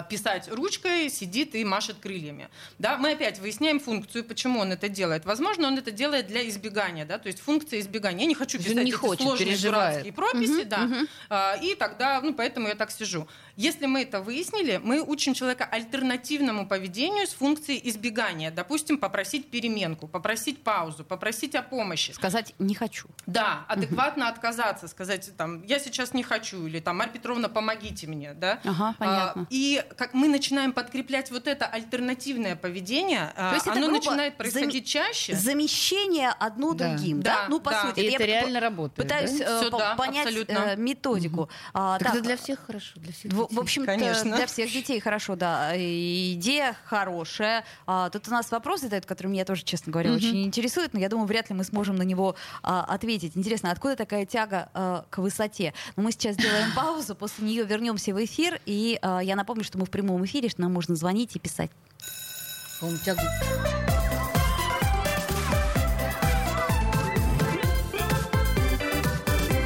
писать 0.09 0.49
ручкой, 0.51 1.11
сидит 1.11 1.55
и 1.55 1.65
машет 1.65 1.97
крыльями. 2.01 2.49
Да, 2.79 2.97
мы 2.97 3.13
опять 3.13 3.39
выясняем 3.39 3.81
функцию, 3.81 4.25
почему 4.25 4.61
он 4.61 4.73
это 4.73 4.89
делает. 4.89 5.25
Возможно, 5.25 5.69
он 5.69 5.79
это 5.79 5.91
делает 5.91 6.27
для 6.27 6.49
избегания, 6.49 7.05
да, 7.05 7.19
то 7.19 7.27
есть 7.29 7.41
функция 7.41 7.81
избегания. 7.81 8.21
Я 8.23 8.27
не 8.27 8.35
хочу 8.35 8.59
писать 8.59 8.75
не 8.77 8.91
эти 8.91 8.97
хочет, 8.97 9.23
сложные 9.23 9.47
переживает. 9.51 9.91
дурацкие 10.05 10.13
прописи, 10.13 10.61
Мгм, 10.61 10.69
да, 10.69 10.79
мгм. 10.79 11.09
А, 11.31 11.55
И 11.63 11.75
тогда, 11.75 12.21
ну, 12.23 12.35
поэтому 12.35 12.69
я 12.69 12.75
так 12.75 12.91
сижу. 12.91 13.29
Если 13.57 13.87
мы 13.87 14.03
это 14.03 14.21
выяснили, 14.21 14.81
мы 14.83 15.01
учим 15.03 15.35
человека 15.35 15.65
альтернативному 15.65 16.67
поведению 16.69 17.27
с 17.27 17.31
функцией 17.35 17.81
избегания. 17.89 18.51
Допустим, 18.51 18.99
попросить 18.99 19.51
переменку, 19.51 20.07
попросить 20.09 20.63
паузу, 20.63 21.05
попросить 21.05 21.55
о 21.55 21.63
помощи. 21.63 22.13
Сказать 22.13 22.55
«не 22.59 22.75
хочу». 22.75 23.09
Да, 23.27 23.65
адекватно 23.69 24.29
отказаться, 24.29 24.89
сказать, 24.89 25.31
там, 25.37 25.63
я 25.65 25.79
сейчас 25.79 26.15
не 26.15 26.23
хочу, 26.23 26.67
или 26.67 26.81
там, 26.81 26.97
Марья 26.99 27.13
Петровна, 27.13 27.49
помогите 27.49 28.07
мне, 28.07 28.33
да. 28.35 28.61
Ага, 28.65 28.95
понятно. 28.99 29.43
А, 29.43 29.47
И 29.59 29.83
как 29.97 30.15
мы 30.15 30.29
начинаем 30.29 30.73
подкреплять 30.73 31.33
вот 31.33 31.49
это 31.49 31.67
альтернативное 31.67 32.55
поведение, 32.55 33.33
а, 33.35 33.49
То 33.51 33.55
есть 33.57 33.67
это, 33.67 33.77
оно 33.77 33.89
грубо, 33.89 33.97
начинает 34.05 34.35
зам- 34.35 34.37
происходить 34.37 34.87
чаще. 34.87 35.35
Замещение 35.35 36.29
одно 36.39 36.75
Да. 36.75 36.91
другим, 36.95 37.21
да? 37.23 37.35
Да, 37.43 37.47
Ну, 37.49 37.59
по 37.59 37.71
да. 37.73 37.83
сути. 37.83 37.99
И 38.01 38.05
я 38.05 38.09
это 38.11 38.19
по- 38.19 38.23
реально 38.27 38.61
работает, 38.61 38.95
Пытаюсь 39.09 39.39
да? 39.39 39.67
э, 39.67 39.71
по- 39.71 39.79
да, 39.79 39.95
понять 39.97 40.27
абсолютно. 40.27 40.53
э, 40.53 40.77
методику. 40.77 41.49
А, 41.75 41.99
Так 41.99 42.07
так, 42.09 42.15
это 42.17 42.25
для 42.25 42.37
всех 42.37 42.61
хорошо, 42.65 42.93
для 43.01 43.13
всех 43.13 43.33
В, 43.33 43.37
в 43.37 43.49
детей. 43.49 43.59
общем, 43.61 43.87
Конечно. 43.87 44.37
для 44.37 44.47
всех 44.47 44.73
детей 44.73 45.01
хорошо, 45.01 45.35
да. 45.35 45.75
И 45.75 46.35
Идея 46.35 46.77
хорошая. 46.85 47.65
А, 47.87 48.11
тут 48.11 48.29
у 48.29 48.31
нас 48.31 48.49
вопрос 48.53 48.83
задают, 48.83 49.07
который 49.07 49.27
меня 49.27 49.45
тоже, 49.45 49.65
честно 49.65 49.91
говоря, 49.91 50.11
Мгм. 50.11 50.19
очень 50.19 50.45
интересует, 50.45 50.95
но 50.95 51.01
я 51.01 51.09
думаю, 51.09 51.27
вряд 51.27 51.51
ли 51.51 51.57
мы 51.57 51.65
сможем 51.65 51.97
на 51.97 52.03
него 52.03 52.37
а, 52.63 52.85
ответить. 52.85 53.37
Интересно, 53.37 53.73
откуда 53.73 53.97
такая 53.97 54.25
тяга 54.25 54.69
а, 54.73 55.05
к 55.11 55.19
высоте? 55.19 55.75
Но 55.97 56.05
мы 56.05 56.13
сейчас 56.13 56.35
сделаем 56.37 56.71
паузу, 56.77 57.17
после 57.17 57.45
нее 57.45 57.65
вернемся 57.65 58.15
в 58.15 58.25
эфир, 58.25 58.61
и 58.67 58.99
а, 59.03 59.19
я 59.21 59.35
напомню, 59.35 59.48
что 59.65 59.79
мы 59.79 59.87
в 59.87 59.91
прямом 59.91 60.25
эфире, 60.25 60.49
что 60.49 60.61
нам 60.61 60.73
можно 60.73 60.95
звонить 60.95 61.35
и 61.37 61.39
писать. 61.39 61.71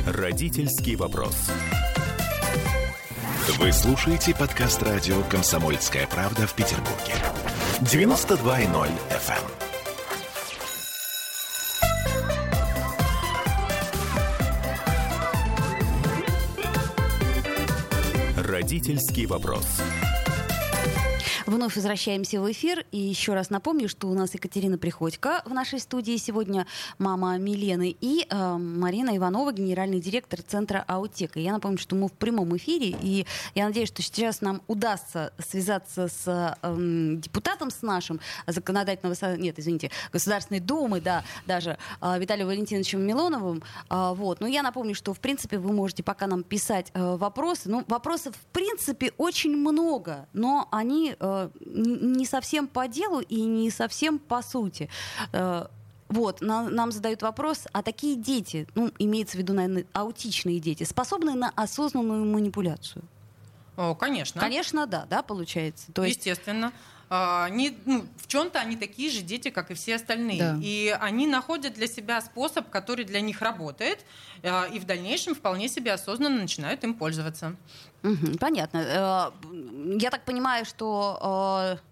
Родительский 0.06 0.94
вопрос. 0.94 1.50
Вы 3.58 3.72
слушаете 3.72 4.34
подкаст 4.34 4.82
радио 4.82 5.20
«Комсомольская 5.24 6.06
правда» 6.06 6.46
в 6.46 6.54
Петербурге. 6.54 7.14
92.0 7.80 8.88
FM. 9.10 9.61
Родительский 18.72 19.26
вопрос. 19.26 19.82
Вновь 21.46 21.74
возвращаемся 21.74 22.40
в 22.40 22.50
эфир. 22.50 22.86
И 22.92 22.98
еще 22.98 23.34
раз 23.34 23.50
напомню, 23.50 23.88
что 23.88 24.08
у 24.08 24.14
нас 24.14 24.32
Екатерина 24.34 24.78
Приходько 24.78 25.42
в 25.44 25.52
нашей 25.52 25.80
студии 25.80 26.16
сегодня, 26.16 26.66
мама 26.98 27.36
Милены, 27.38 27.96
и 28.00 28.26
э, 28.28 28.56
Марина 28.56 29.16
Иванова, 29.16 29.52
генеральный 29.52 30.00
директор 30.00 30.40
Центра 30.42 30.84
Аутека. 30.86 31.40
Я 31.40 31.52
напомню, 31.52 31.78
что 31.78 31.96
мы 31.96 32.08
в 32.08 32.12
прямом 32.12 32.56
эфире, 32.56 32.96
и 33.00 33.26
я 33.54 33.66
надеюсь, 33.66 33.88
что 33.88 34.02
сейчас 34.02 34.40
нам 34.40 34.62
удастся 34.68 35.32
связаться 35.38 36.08
с 36.08 36.56
эм, 36.62 37.20
депутатом, 37.20 37.70
с 37.70 37.82
нашим 37.82 38.20
законодательного... 38.46 39.16
Нет, 39.36 39.58
извините, 39.58 39.90
Государственной 40.12 40.60
Думы, 40.60 41.00
да, 41.00 41.24
даже 41.46 41.76
э, 42.00 42.18
Виталием 42.20 42.46
Валентиновичем 42.46 43.00
Милоновым. 43.00 43.62
А, 43.88 44.14
вот. 44.14 44.40
Но 44.40 44.46
я 44.46 44.62
напомню, 44.62 44.94
что, 44.94 45.12
в 45.12 45.18
принципе, 45.18 45.58
вы 45.58 45.72
можете 45.72 46.04
пока 46.04 46.28
нам 46.28 46.44
писать 46.44 46.90
э, 46.94 47.16
вопросы. 47.16 47.68
Ну, 47.68 47.84
вопросов, 47.88 48.36
в 48.36 48.52
принципе, 48.52 49.12
очень 49.18 49.56
много, 49.56 50.28
но 50.32 50.68
они 50.70 51.16
э, 51.18 51.31
не 51.64 52.26
совсем 52.26 52.66
по 52.68 52.86
делу 52.88 53.20
и 53.20 53.42
не 53.42 53.70
совсем 53.70 54.18
по 54.18 54.42
сути. 54.42 54.88
Э, 55.32 55.66
вот, 56.08 56.40
на- 56.42 56.68
нам 56.68 56.92
задают 56.92 57.22
вопрос, 57.22 57.66
а 57.72 57.82
такие 57.82 58.16
дети, 58.16 58.66
ну, 58.74 58.90
имеется 58.98 59.36
в 59.36 59.40
виду, 59.40 59.54
наверное, 59.54 59.86
аутичные 59.94 60.60
дети, 60.60 60.84
способны 60.84 61.34
на 61.34 61.50
осознанную 61.56 62.24
манипуляцию? 62.26 63.02
О, 63.76 63.94
конечно. 63.94 64.38
Конечно, 64.40 64.86
да, 64.86 65.06
да, 65.08 65.22
получается. 65.22 65.90
То 65.92 66.04
есть 66.04 66.18
Естественно. 66.18 66.66
а, 66.66 66.72
они, 67.14 67.76
ну, 67.84 68.04
в 68.16 68.26
чем-то 68.26 68.58
они 68.60 68.76
такие 68.76 69.10
же 69.10 69.20
дети, 69.22 69.50
как 69.50 69.70
и 69.70 69.74
все 69.74 69.96
остальные. 69.96 70.38
Да. 70.38 70.58
И 70.62 70.96
они 71.00 71.26
находят 71.26 71.74
для 71.74 71.86
себя 71.86 72.20
способ, 72.20 72.70
который 72.70 73.04
для 73.04 73.20
них 73.20 73.42
работает, 73.42 73.98
а, 74.42 74.64
и 74.72 74.78
в 74.78 74.84
дальнейшем 74.84 75.34
вполне 75.34 75.68
себе 75.68 75.92
осознанно 75.92 76.40
начинают 76.40 76.84
им 76.84 76.94
пользоваться. 76.94 77.54
Понятно. 78.40 78.78
Э, 78.78 79.50
Я 80.00 80.10
так 80.10 80.24
понимаю, 80.24 80.64
что... 80.64 81.76
э, 81.78 81.82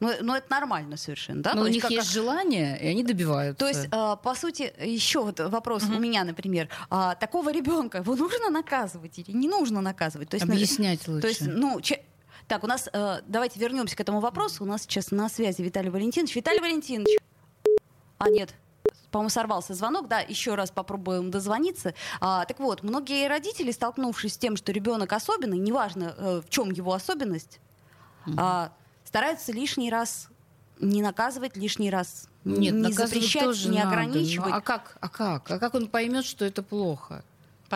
Ну, 0.00 0.10
ну, 0.22 0.34
это 0.34 0.50
нормально 0.50 0.96
совершенно, 0.96 1.42
да? 1.42 1.54
Но 1.54 1.60
То 1.62 1.68
у 1.68 1.70
них 1.70 1.82
как- 1.82 1.90
есть 1.92 2.10
желание, 2.12 2.76
и 2.82 2.88
они 2.88 3.04
добиваются. 3.04 3.58
То 3.58 3.68
есть, 3.68 3.86
э, 3.92 4.16
по 4.22 4.34
сути, 4.34 4.72
еще 4.84 5.20
вот 5.22 5.40
вопрос 5.40 5.84
у 5.84 5.98
меня, 6.00 6.24
например. 6.24 6.68
А, 6.90 7.14
такого 7.14 7.52
ребенка 7.52 7.98
его 7.98 8.16
нужно 8.16 8.50
наказывать 8.50 9.18
или 9.20 9.32
не 9.36 9.48
нужно 9.48 9.80
наказывать? 9.80 10.28
То 10.30 10.36
есть, 10.36 10.46
на- 10.46 10.54
Объяснять 10.54 11.08
лучше. 11.08 11.22
То 11.22 11.28
есть, 11.28 11.42
ну, 11.46 11.80
че- 11.80 12.00
так, 12.48 12.64
у 12.64 12.66
нас, 12.66 12.88
э, 12.92 13.20
давайте 13.26 13.58
вернемся 13.58 13.96
к 13.96 14.00
этому 14.00 14.20
вопросу. 14.20 14.64
У 14.64 14.66
нас 14.66 14.82
сейчас 14.82 15.10
на 15.10 15.28
связи 15.28 15.62
Виталий 15.62 15.90
Валентинович. 15.90 16.36
Виталий 16.36 16.60
Валентинович. 16.60 17.18
А, 18.18 18.28
нет. 18.28 18.54
По-моему, 19.10 19.30
сорвался 19.30 19.74
звонок, 19.74 20.08
да, 20.08 20.18
еще 20.20 20.54
раз 20.56 20.70
попробуем 20.70 21.30
дозвониться. 21.30 21.94
А, 22.20 22.44
так 22.44 22.58
вот, 22.58 22.82
многие 22.82 23.28
родители, 23.28 23.70
столкнувшись 23.70 24.34
с 24.34 24.38
тем, 24.38 24.56
что 24.56 24.72
ребенок 24.72 25.12
особенный, 25.12 25.58
неважно, 25.58 26.14
э, 26.16 26.42
в 26.44 26.50
чем 26.50 26.70
его 26.70 26.92
особенность, 26.92 27.60
а, 28.36 28.72
стараются 29.04 29.52
лишний 29.52 29.90
раз 29.90 30.28
не 30.80 31.02
наказывать, 31.02 31.56
лишний 31.56 31.90
раз 31.90 32.28
Нет, 32.44 32.74
не 32.74 32.92
запрещать, 32.92 33.44
тоже 33.44 33.68
не 33.68 33.78
надо. 33.78 33.90
ограничивать. 33.90 34.50
Ну, 34.50 34.56
а 34.56 34.60
как? 34.60 34.96
А 35.00 35.08
как? 35.08 35.50
А 35.50 35.58
как 35.58 35.74
он 35.74 35.86
поймет, 35.86 36.24
что 36.24 36.44
это 36.44 36.62
плохо? 36.62 37.24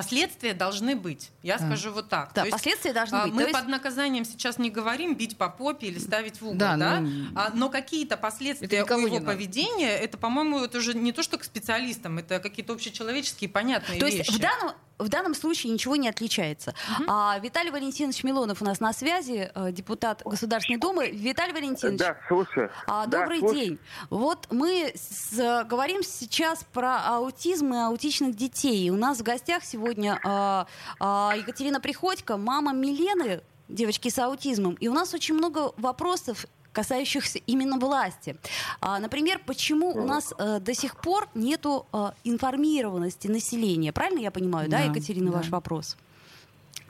Последствия 0.03 0.55
должны 0.55 0.97
быть. 0.97 1.31
Я 1.43 1.59
скажу 1.59 1.93
вот 1.93 2.09
так. 2.09 2.33
Да, 2.35 2.43
То 2.43 2.47
есть, 2.47 2.53
последствия 2.53 2.93
должны 2.93 3.17
а, 3.17 3.25
быть. 3.25 3.33
Мы 3.35 3.43
То 3.43 3.49
есть- 3.49 3.61
под 3.61 3.69
наказанием 3.69 4.25
сейчас 4.25 4.59
не 4.59 4.71
говорим 4.71 5.15
бить 5.15 5.37
по 5.37 5.49
попе 5.49 5.89
или 5.89 5.99
ставить 5.99 6.41
в 6.41 6.45
угол, 6.47 6.57
Да, 6.59 6.77
да? 6.77 7.01
ну, 7.01 7.27
А, 7.35 7.51
но 7.55 7.69
какие-то 7.69 8.17
последствия 8.17 8.85
у 8.85 9.07
его 9.07 9.21
поведения, 9.21 9.91
это, 9.97 10.17
по-моему, 10.19 10.61
это 10.61 10.79
уже 10.79 10.95
не 10.95 11.13
то, 11.13 11.23
что 11.23 11.39
к 11.39 11.45
специалистам, 11.45 12.19
это 12.19 12.39
какие-то 12.41 12.73
общечеловеческие 12.73 13.51
понятные 13.51 13.99
То 13.99 14.07
есть 14.07 14.19
вещи. 14.19 14.33
в 14.33 14.39
данном, 14.39 14.73
в 14.99 15.09
данном 15.09 15.35
случае 15.35 15.73
ничего 15.73 15.97
не 15.97 16.09
отличается. 16.09 16.75
А, 17.07 17.39
Виталий 17.39 17.71
Валентинович 17.71 18.25
Милонов 18.25 18.63
у 18.63 18.65
нас 18.65 18.81
на 18.81 18.93
связи, 18.93 19.51
э, 19.55 19.73
депутат 19.73 20.23
Государственной 20.25 20.79
Думы. 20.79 21.09
Виталий 21.11 21.53
Валентинович, 21.53 21.99
Да, 21.99 22.17
слушаю. 22.29 22.71
а, 22.87 23.07
Да, 23.07 23.21
добрый 23.21 23.39
слушаю. 23.41 23.61
день. 23.61 23.79
Вот 24.11 24.47
мы 24.51 24.93
с- 24.95 25.65
говорим 25.65 26.03
сейчас 26.03 26.65
про 26.73 26.99
аутизм 27.17 27.73
и 27.75 27.77
аутичных 27.79 28.35
детей. 28.37 28.91
У 28.91 28.97
нас 28.97 29.19
в 29.19 29.23
гостях 29.23 29.65
сегодня 29.65 30.19
а, 30.25 30.67
а, 31.01 31.35
Екатерина 31.37 31.81
Приходько, 31.81 32.37
мама 32.37 32.73
Милены, 32.73 33.41
девочки 33.69 34.09
с 34.09 34.19
аутизмом. 34.19 34.75
И 34.81 34.89
у 34.89 34.93
нас 34.95 35.15
очень 35.15 35.35
много 35.35 35.73
вопросов 35.77 36.47
касающихся 36.79 37.41
именно 37.41 37.77
власти. 37.79 38.37
А, 38.81 39.01
например, 39.01 39.41
почему 39.45 39.89
у 39.91 40.07
нас 40.07 40.33
э, 40.39 40.61
до 40.61 40.75
сих 40.75 40.97
пор 40.97 41.29
нету 41.35 41.87
э, 41.93 42.13
информированности 42.23 43.27
населения? 43.27 43.93
Правильно 43.93 44.21
я 44.21 44.31
понимаю, 44.31 44.69
да, 44.69 44.79
Да, 44.79 44.85
Екатерина, 44.85 45.33
да. 45.33 45.39
ваш 45.39 45.49
вопрос? 45.49 45.97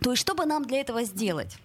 То 0.02 0.10
есть 0.10 0.20
что 0.20 0.34
бы 0.34 0.44
нам 0.44 0.64
для 0.66 0.80
этого 0.80 1.04
сделать? 1.04 1.56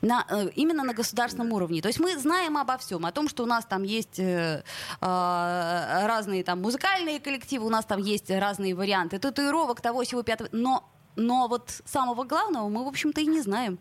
На, 0.00 0.24
э, 0.30 0.48
именно 0.56 0.84
на 0.84 0.94
государственном 0.94 1.52
уровне. 1.52 1.82
То 1.82 1.88
есть 1.88 2.00
мы 2.00 2.16
знаем 2.18 2.56
обо 2.56 2.78
всем, 2.78 3.04
о 3.04 3.12
том, 3.12 3.28
что 3.28 3.42
у 3.42 3.46
нас 3.46 3.66
там 3.66 3.82
есть 3.82 4.18
э, 4.18 4.62
э, 5.00 6.06
разные 6.06 6.42
там 6.44 6.62
музыкальные 6.62 7.20
коллективы, 7.20 7.66
у 7.66 7.70
нас 7.70 7.84
там 7.84 8.00
есть 8.00 8.30
разные 8.30 8.74
варианты 8.74 9.18
татуировок, 9.18 9.82
того, 9.82 10.02
всего 10.02 10.22
пятого. 10.22 10.48
Но, 10.52 10.82
но 11.16 11.46
вот 11.48 11.82
самого 11.84 12.24
главного 12.24 12.70
мы, 12.70 12.84
в 12.84 12.88
общем-то, 12.88 13.20
и 13.20 13.26
не 13.26 13.42
знаем. 13.42 13.78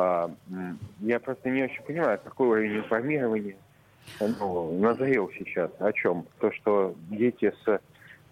А, 0.00 0.30
я 1.00 1.18
просто 1.18 1.50
не 1.50 1.64
очень 1.64 1.82
понимаю, 1.82 2.20
какой 2.22 2.46
уровень 2.46 2.76
информирования 2.76 3.56
ну, 4.20 4.78
назрел 4.78 5.28
сейчас. 5.36 5.72
О 5.80 5.92
чем? 5.92 6.24
То, 6.38 6.52
что 6.52 6.94
дети 7.10 7.52
с, 7.64 7.80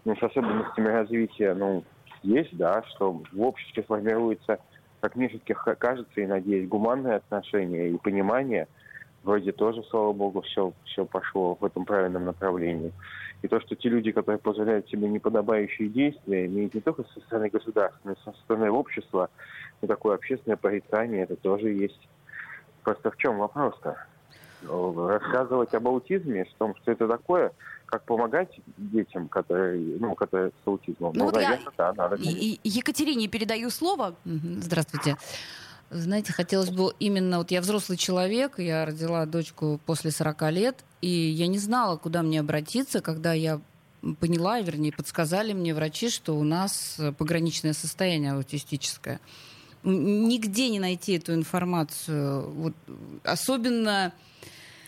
ну, 0.04 0.14
с 0.14 0.22
особенностями 0.22 0.86
развития, 0.86 1.54
ну, 1.54 1.82
есть, 2.22 2.56
да, 2.56 2.84
что 2.84 3.20
в 3.32 3.42
обществе 3.42 3.82
формируется, 3.82 4.60
как 5.00 5.16
мне 5.16 5.28
кажется, 5.28 6.20
и 6.20 6.26
надеюсь, 6.26 6.68
гуманное 6.68 7.16
отношение 7.16 7.90
и 7.90 7.98
понимание. 7.98 8.68
Вроде 9.26 9.50
тоже, 9.50 9.82
слава 9.90 10.12
богу, 10.12 10.40
все, 10.42 10.72
все 10.84 11.04
пошло 11.04 11.56
в 11.60 11.64
этом 11.64 11.84
правильном 11.84 12.26
направлении. 12.26 12.92
И 13.42 13.48
то, 13.48 13.60
что 13.60 13.74
те 13.74 13.88
люди, 13.88 14.12
которые 14.12 14.38
позволяют 14.38 14.88
себе 14.88 15.08
неподобающие 15.08 15.88
действия, 15.88 16.46
имеют 16.46 16.74
не 16.74 16.80
только 16.80 17.02
со 17.12 17.20
стороны 17.22 17.48
государства, 17.48 17.98
но 18.04 18.12
и 18.12 18.16
со 18.24 18.32
стороны 18.44 18.70
общества, 18.70 19.28
и 19.82 19.86
такое 19.88 20.14
общественное 20.14 20.56
порицание, 20.56 21.24
это 21.24 21.34
тоже 21.34 21.70
есть. 21.70 22.08
Просто 22.84 23.10
в 23.10 23.16
чем 23.16 23.38
вопрос-то? 23.38 23.96
Рассказывать 24.62 25.74
об 25.74 25.88
аутизме, 25.88 26.42
о 26.42 26.58
том, 26.58 26.76
что 26.76 26.92
это 26.92 27.08
такое, 27.08 27.50
как 27.86 28.04
помогать 28.04 28.60
детям, 28.76 29.26
которые, 29.28 29.80
ну, 29.98 30.14
которые 30.14 30.50
с 30.50 30.66
аутизмом. 30.68 31.12
Ну, 31.16 31.24
вот 31.24 31.34
я- 31.34 31.48
наверное, 31.50 31.72
да, 31.76 31.92
надо. 31.94 32.14
И 32.14 32.60
Екатерине 32.62 33.26
передаю 33.26 33.70
слово. 33.70 34.14
Здравствуйте. 34.24 35.16
Знаете, 35.90 36.32
хотелось 36.32 36.70
бы 36.70 36.92
именно... 36.98 37.38
Вот 37.38 37.50
я 37.50 37.60
взрослый 37.60 37.96
человек, 37.96 38.58
я 38.58 38.84
родила 38.84 39.24
дочку 39.26 39.80
после 39.86 40.10
40 40.10 40.50
лет, 40.52 40.84
и 41.00 41.08
я 41.08 41.46
не 41.46 41.58
знала, 41.58 41.96
куда 41.96 42.22
мне 42.22 42.40
обратиться, 42.40 43.00
когда 43.00 43.32
я 43.32 43.60
поняла, 44.20 44.60
вернее, 44.60 44.92
подсказали 44.92 45.52
мне 45.52 45.74
врачи, 45.74 46.10
что 46.10 46.36
у 46.36 46.42
нас 46.42 46.96
э, 46.98 47.12
пограничное 47.12 47.72
состояние 47.72 48.32
аутистическое. 48.32 49.20
Нигде 49.84 50.68
не 50.68 50.80
найти 50.80 51.14
эту 51.14 51.34
информацию. 51.34 52.50
Вот, 52.50 52.74
особенно 53.22 54.12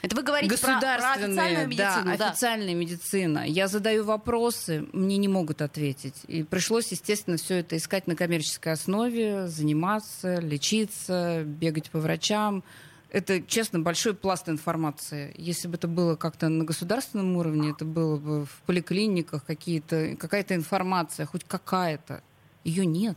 Это 0.00 0.14
вы 0.14 0.22
говорите 0.22 0.56
про, 0.56 0.58
про 0.58 0.74
государственные, 0.74 1.26
официальную 1.26 1.68
медицину, 1.68 2.04
да, 2.04 2.16
да. 2.16 2.30
официальная 2.30 2.74
медицина. 2.74 3.46
Я 3.46 3.68
задаю 3.68 4.04
вопросы, 4.04 4.86
мне 4.92 5.16
не 5.16 5.28
могут 5.28 5.60
ответить. 5.60 6.14
И 6.28 6.44
пришлось, 6.44 6.88
естественно, 6.92 7.36
все 7.36 7.56
это 7.56 7.76
искать 7.76 8.06
на 8.06 8.14
коммерческой 8.14 8.74
основе, 8.74 9.48
заниматься, 9.48 10.38
лечиться, 10.38 11.42
бегать 11.44 11.90
по 11.90 11.98
врачам. 11.98 12.62
Это, 13.10 13.40
честно, 13.42 13.80
большой 13.80 14.14
пласт 14.14 14.48
информации. 14.48 15.34
Если 15.36 15.66
бы 15.66 15.76
это 15.76 15.88
было 15.88 16.14
как-то 16.14 16.48
на 16.48 16.64
государственном 16.64 17.36
уровне, 17.36 17.70
это 17.70 17.84
было 17.84 18.18
бы 18.18 18.44
в 18.44 18.62
поликлиниках 18.66 19.44
какие-то, 19.44 20.14
какая-то 20.16 20.54
информация, 20.54 21.26
хоть 21.26 21.44
какая-то. 21.44 22.22
Ее 22.64 22.84
нет. 22.84 23.16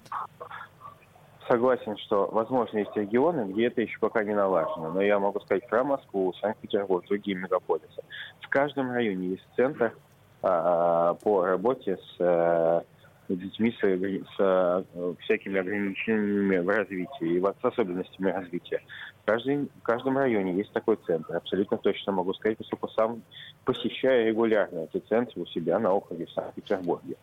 Согласен, 1.52 1.98
что, 1.98 2.30
возможно, 2.32 2.78
есть 2.78 2.96
регионы, 2.96 3.52
где 3.52 3.66
это 3.66 3.82
еще 3.82 4.00
пока 4.00 4.24
не 4.24 4.34
налажено. 4.34 4.90
Но 4.94 5.02
я 5.02 5.20
могу 5.20 5.42
сказать 5.42 5.68
про 5.68 5.84
Москву, 5.84 6.34
Санкт-Петербург, 6.40 7.06
другие 7.06 7.36
мегаполисы. 7.36 8.02
В 8.40 8.48
каждом 8.48 8.90
районе 8.90 9.32
есть 9.32 9.46
центр 9.58 9.94
а, 10.42 11.14
по 11.16 11.46
работе 11.46 11.98
с 11.98 12.16
а, 12.22 12.84
детьми 13.28 13.76
с, 13.78 13.84
с, 13.84 14.36
а, 14.40 14.86
всякими 15.20 15.60
ограничениями 15.60 16.60
в 16.60 16.70
развитии 16.70 17.36
и 17.36 17.42
с 17.42 17.66
особенностями 17.66 18.32
развития. 18.32 18.82
В, 19.22 19.26
каждой- 19.26 19.66
в 19.66 19.84
каждом 19.84 20.18
районе 20.20 20.54
есть 20.54 20.72
такой 20.72 21.00
центр. 21.06 21.36
Абсолютно 21.36 21.78
точно 21.80 22.14
могу 22.14 22.34
сказать, 22.34 22.60
поскольку 22.60 22.88
сам 22.88 23.24
посещаю 23.66 24.26
регулярно 24.28 24.88
эти 24.90 25.04
центры 25.06 25.42
у 25.42 25.46
себя 25.48 25.80
на 25.80 25.92
округе 25.92 26.28
в 26.28 26.32
Санкт-Петербурге. 26.32 27.18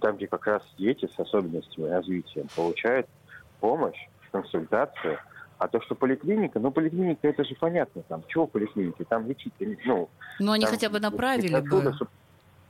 Там, 0.00 0.16
где 0.16 0.28
как 0.28 0.46
раз 0.46 0.62
дети 0.78 1.06
с 1.14 1.18
особенностями 1.18 1.90
развития 1.90 2.46
получают 2.56 3.06
помощь, 3.60 3.98
консультацию. 4.32 5.18
А 5.58 5.68
то, 5.68 5.80
что 5.80 5.94
поликлиника, 5.94 6.58
ну, 6.60 6.70
поликлиника, 6.70 7.26
это 7.28 7.42
же 7.44 7.54
понятно, 7.54 8.02
там, 8.08 8.22
чего 8.28 8.46
поликлиники, 8.46 9.04
там 9.08 9.26
лечить, 9.26 9.54
ну... 9.86 10.10
Но 10.38 10.52
они 10.52 10.64
там 10.66 10.74
хотя 10.74 10.90
бы 10.90 11.00
направили 11.00 11.54
отсюда, 11.54 11.90
бы. 11.90 11.96
чтоб- 11.96 12.08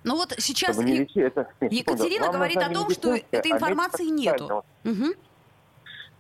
Ну 0.05 0.15
вот 0.15 0.33
сейчас 0.39 0.77
чтобы 0.77 0.89
не 0.89 0.99
лечить, 0.99 1.17
это... 1.17 1.49
нет, 1.61 1.73
Екатерина 1.73 2.27
секунду. 2.27 2.33
Говорит 2.33 2.59
о 2.59 2.71
том, 2.73 2.91
что 2.91 3.17
этой 3.17 3.51
а 3.51 3.57
информации 3.57 4.05
медико-социальная. 4.05 4.63
нету. 4.85 5.03
Мгм. 5.05 5.15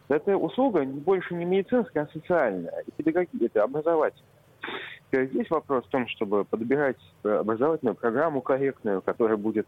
Это 0.08 0.36
услуга 0.36 0.84
больше 0.84 1.34
не 1.34 1.44
медицинская, 1.44 2.04
а 2.04 2.12
социальная, 2.12 2.82
и 2.86 2.90
педагоги- 2.90 3.44
это 3.44 3.62
образовательная. 3.62 4.26
Здесь 5.12 5.48
вопрос 5.50 5.84
в 5.84 5.88
том, 5.88 6.08
чтобы 6.08 6.44
подбирать 6.44 6.96
э, 7.22 7.28
образовательную 7.28 7.94
программу 7.94 8.40
корректную, 8.40 9.02
которая 9.02 9.36
будет 9.36 9.66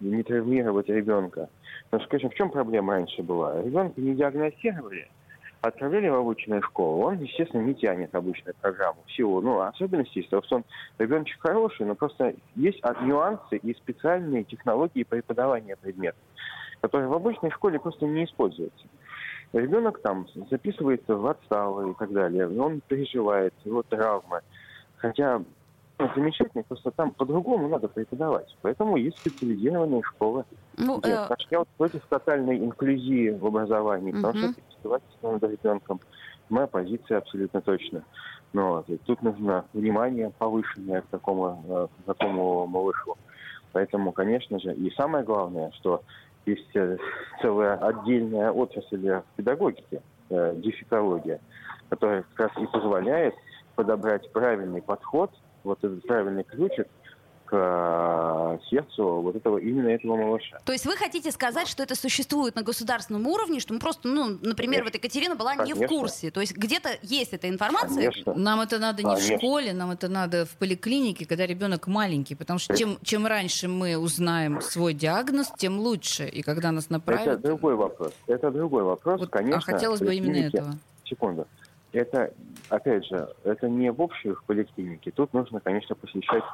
не 0.00 0.22
травмировать 0.22 0.88
ребенка. 0.88 1.48
Но, 1.92 2.00
скажем, 2.00 2.30
в 2.30 2.34
чем 2.34 2.50
проблема 2.50 2.94
раньше 2.94 3.22
была? 3.22 3.62
Ребенка 3.62 4.00
не 4.00 4.14
диагностировали, 4.14 5.08
отправляли 5.60 6.08
в 6.08 6.14
обычную 6.14 6.62
школу, 6.62 7.04
он, 7.04 7.18
естественно, 7.18 7.62
не 7.62 7.74
тянет 7.74 8.14
обычную 8.14 8.54
программу 8.60 9.00
в 9.06 9.12
силу 9.12 9.40
ну, 9.40 9.60
особенностей, 9.60 10.26
того, 10.28 10.42
что 10.42 10.56
он 10.56 10.64
ребеночек 10.98 11.40
хороший, 11.40 11.86
но 11.86 11.94
просто 11.94 12.34
есть 12.56 12.82
нюансы 13.02 13.56
и 13.56 13.74
специальные 13.74 14.44
технологии 14.44 15.04
преподавания 15.04 15.76
предметов, 15.76 16.20
которые 16.80 17.08
в 17.08 17.14
обычной 17.14 17.50
школе 17.50 17.78
просто 17.78 18.06
не 18.06 18.24
используются. 18.24 18.86
Ребенок 19.52 20.00
там 20.00 20.26
записывается 20.50 21.16
в 21.16 21.26
отставы 21.26 21.90
и 21.90 21.94
так 21.94 22.12
далее, 22.12 22.48
он 22.60 22.80
переживает, 22.86 23.52
его 23.64 23.82
травмы. 23.82 24.40
Хотя 25.00 25.42
замечательно, 26.14 26.62
просто 26.62 26.90
там 26.90 27.10
по-другому 27.12 27.68
надо 27.68 27.88
преподавать. 27.88 28.56
Поэтому 28.62 28.96
есть 28.96 29.18
специализированные 29.18 30.02
школы. 30.02 30.44
Ну, 30.76 30.98
где, 30.98 31.10
э, 31.10 31.28
я 31.50 31.58
вот 31.60 31.68
против 31.76 32.04
тотальной 32.06 32.58
инклюзии 32.58 33.30
в 33.30 33.46
образовании, 33.46 34.12
потому 34.12 34.38
что 34.38 34.54
издевательство 34.78 35.32
над 35.32 35.42
ребенком. 35.42 36.00
Моя 36.48 36.66
позиция 36.66 37.18
абсолютно 37.18 37.60
точно. 37.60 38.02
Но 38.52 38.74
вот, 38.74 38.88
и 38.88 38.96
тут 38.98 39.22
нужно 39.22 39.64
внимание 39.72 40.30
повышенное 40.38 41.02
к 41.02 41.06
такому, 41.06 41.62
э, 41.68 41.86
к 42.02 42.06
такому 42.06 42.66
малышу. 42.66 43.16
Поэтому, 43.72 44.12
конечно 44.12 44.58
же, 44.58 44.74
и 44.74 44.90
самое 44.96 45.24
главное, 45.24 45.70
что 45.72 46.02
есть 46.46 46.74
э, 46.74 46.96
целая 47.40 47.76
отдельная 47.76 48.50
отрасль 48.50 49.08
в 49.08 49.24
педагогике, 49.36 50.02
э, 50.30 50.54
дефектология, 50.56 51.40
которая 51.88 52.24
как 52.34 52.50
раз 52.50 52.62
и 52.62 52.66
позволяет 52.66 53.34
подобрать 53.74 54.30
правильный 54.32 54.82
подход, 54.82 55.30
вот 55.64 55.82
этот 55.82 56.06
правильный 56.06 56.44
ключик 56.44 56.88
к 57.50 58.58
э, 58.60 58.64
сердцу 58.70 59.22
вот 59.22 59.34
этого 59.34 59.58
именно 59.58 59.88
этого 59.88 60.14
малыша. 60.14 60.58
То 60.64 60.72
есть 60.72 60.86
вы 60.86 60.94
хотите 60.96 61.32
сказать, 61.32 61.66
что 61.66 61.82
это 61.82 61.96
существует 61.96 62.54
на 62.54 62.62
государственном 62.62 63.26
уровне, 63.26 63.58
что 63.58 63.74
мы 63.74 63.80
просто, 63.80 64.06
ну, 64.06 64.38
например, 64.40 64.84
вот 64.84 64.94
Екатерина 64.94 65.34
была 65.34 65.56
не 65.56 65.72
в 65.72 65.78
Конечно. 65.78 65.88
курсе. 65.88 66.30
То 66.30 66.40
есть 66.40 66.56
где-то 66.56 66.90
есть 67.02 67.32
эта 67.32 67.48
информация. 67.48 68.12
Конечно. 68.12 68.34
Нам 68.34 68.60
это 68.60 68.78
надо 68.78 69.02
не 69.02 69.16
в 69.16 69.18
Конечно. 69.18 69.38
школе, 69.38 69.72
нам 69.72 69.90
это 69.90 70.08
надо 70.08 70.46
в 70.46 70.56
поликлинике, 70.58 71.26
когда 71.26 71.44
ребенок 71.44 71.88
маленький. 71.88 72.36
Потому 72.36 72.60
что 72.60 72.76
чем, 72.76 72.98
чем 73.02 73.26
раньше 73.26 73.66
мы 73.66 73.98
узнаем 73.98 74.60
свой 74.60 74.94
диагноз, 74.94 75.52
тем 75.56 75.80
лучше. 75.80 76.28
И 76.28 76.42
когда 76.42 76.70
нас 76.70 76.84
Это 76.84 76.94
направят... 76.94 77.40
другой 77.40 77.74
вопрос. 77.74 78.12
Это 78.28 78.52
другой 78.52 78.84
вопрос, 78.84 79.20
Вот, 79.20 79.30
конечно. 79.30 79.58
а 79.58 79.60
хотелось 79.60 80.00
бы 80.00 80.14
именно 80.14 80.46
этого. 80.46 80.74
Секунду. 81.04 81.48
Это, 81.92 82.32
опять 82.70 83.04
же, 83.06 83.28
это 83.44 83.68
не 83.68 83.90
в 83.92 84.00
общих 84.00 84.42
поликлинике. 84.44 85.10
Тут 85.10 85.32
нужно, 85.34 85.60
конечно, 85.60 85.94
посещать 85.94 86.44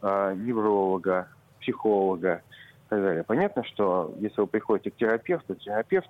а, 0.00 0.34
невролога, 0.34 1.28
психолога 1.60 2.42
и 2.86 2.88
так 2.90 3.02
далее. 3.02 3.24
Понятно, 3.24 3.64
что 3.64 4.14
если 4.20 4.40
вы 4.40 4.46
приходите 4.46 4.90
к 4.90 4.96
терапевту, 4.96 5.54
терапевт 5.54 6.08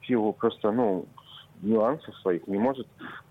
в 0.00 0.06
силу 0.06 0.32
просто, 0.32 0.70
ну, 0.72 1.06
нюансов 1.62 2.14
своих 2.18 2.46
не 2.46 2.58
может 2.58 2.86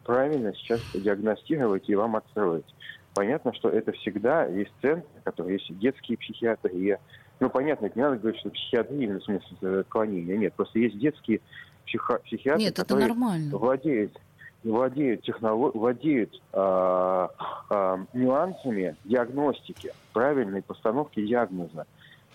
правильно 0.06 0.54
сейчас 0.56 0.82
диагностировать 0.94 1.88
и 1.90 1.96
вам 1.96 2.16
отстроить. 2.16 2.66
Понятно, 3.14 3.54
что 3.54 3.70
это 3.70 3.92
всегда 3.92 4.46
есть 4.46 4.72
центры, 4.82 5.08
которые 5.24 5.58
есть 5.60 5.78
детские 5.80 6.18
психиатрия. 6.18 7.00
Ну, 7.40 7.50
понятно, 7.50 7.92
не 7.94 8.02
надо 8.02 8.18
говорить, 8.18 8.40
что 8.40 8.50
психиатрия, 8.50 9.20
в 9.20 9.24
смысле 9.24 9.58
э, 9.62 9.80
отклонения. 9.82 10.38
Нет, 10.38 10.54
просто 10.54 10.80
есть 10.80 10.98
детские 10.98 11.42
психо- 11.86 12.20
психиатры, 12.24 12.64
Нет, 12.64 12.72
это 12.74 12.82
которые 12.82 13.08
нормально. 13.08 13.56
владеют, 13.58 14.20
владеют, 14.64 15.24
технолог... 15.24 15.76
владеют 15.76 16.42
а, 16.54 17.30
а, 17.70 18.00
нюансами 18.14 18.96
диагностики, 19.04 19.94
правильной 20.14 20.62
постановки 20.62 21.26
диагноза 21.26 21.86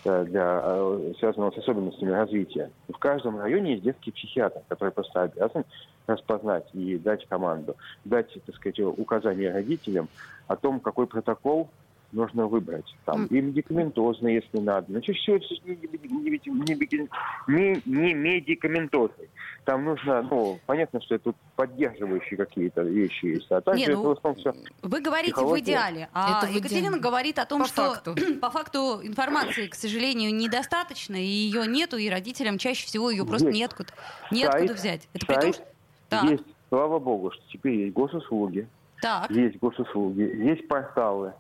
э, 0.05 0.25
для, 0.25 0.63
э, 0.65 1.13
связанного 1.19 1.53
с 1.53 1.59
особенностями 1.59 2.11
развития. 2.11 2.71
В 2.89 2.99
каждом 2.99 3.39
районе 3.39 3.73
есть 3.73 3.85
детский 3.85 4.13
психиатр, 4.13 4.61
который 4.69 4.91
просто 4.91 5.23
обязан 5.23 5.65
распознать 6.07 6.69
и 6.73 6.99
дать 6.99 7.27
команду, 7.27 7.77
дать, 8.05 8.33
так 8.45 8.55
сказать, 8.57 8.81
указания 8.81 9.53
родителям 9.53 10.09
о 10.47 10.57
том, 10.57 10.81
какой 10.81 11.07
протокол 11.07 11.69
нужно 12.13 12.47
выбрать. 12.47 12.85
Там, 13.05 13.27
и 13.27 13.41
медикаментозный, 13.41 14.35
если 14.35 14.59
надо. 14.59 14.87
Значит, 14.89 15.17
все 15.17 15.37
это 15.37 15.47
не, 15.65 15.77
не, 15.77 16.41
не- 16.41 17.01
не- 17.47 17.83
не 17.85 18.15
медикаментозный. 18.15 19.29
Там 19.65 19.85
нужно, 19.85 20.23
ну, 20.23 20.59
понятно, 20.67 21.01
что 21.03 21.17
это 21.17 21.25
тут 21.25 21.37
поддерживающие 21.57 22.39
какие-то 22.39 22.83
вещи 22.83 23.27
есть. 23.27 23.51
А 23.51 23.61
также 23.61 23.81
Не, 23.81 23.89
ну, 23.95 24.01
это 24.01 24.09
в 24.09 24.13
основном 24.13 24.41
все 24.41 24.55
Вы 24.83 25.01
говорите 25.01 25.35
в 25.41 25.59
идеале, 25.61 26.09
а 26.15 26.39
Это 26.43 26.51
в 26.51 26.55
Екатерина 26.55 26.87
идеале. 26.87 27.03
говорит 27.03 27.39
о 27.39 27.45
том, 27.45 27.61
По 27.63 27.69
что 27.69 27.95
факту. 27.95 28.15
по 28.41 28.51
факту 28.51 29.01
информации, 29.03 29.67
к 29.67 29.75
сожалению, 29.75 30.35
недостаточно, 30.35 31.17
и 31.17 31.27
ее 31.27 31.67
нету, 31.67 31.99
и 31.99 32.09
родителям 32.09 32.57
чаще 32.59 32.87
всего 32.87 33.11
ее 33.11 33.27
просто 33.27 33.49
Есть. 33.49 33.59
неоткуда, 33.59 33.93
неоткуда 34.31 34.69
Сайт, 34.69 34.79
взять. 34.79 35.09
Это 35.13 35.27
при 35.27 35.35
том, 35.35 35.43
сайт 35.43 35.55
что... 35.57 35.65
Так, 36.09 36.25
есть, 36.31 36.45
слава 36.71 36.99
богу, 36.99 37.31
что 37.33 37.43
теперь 37.53 37.75
есть 37.75 37.93
госуслуги, 37.93 38.67
так. 39.03 39.31
есть 39.31 39.59
госуслуги, 39.59 40.23
есть 40.23 40.67
порталы, 40.67 41.35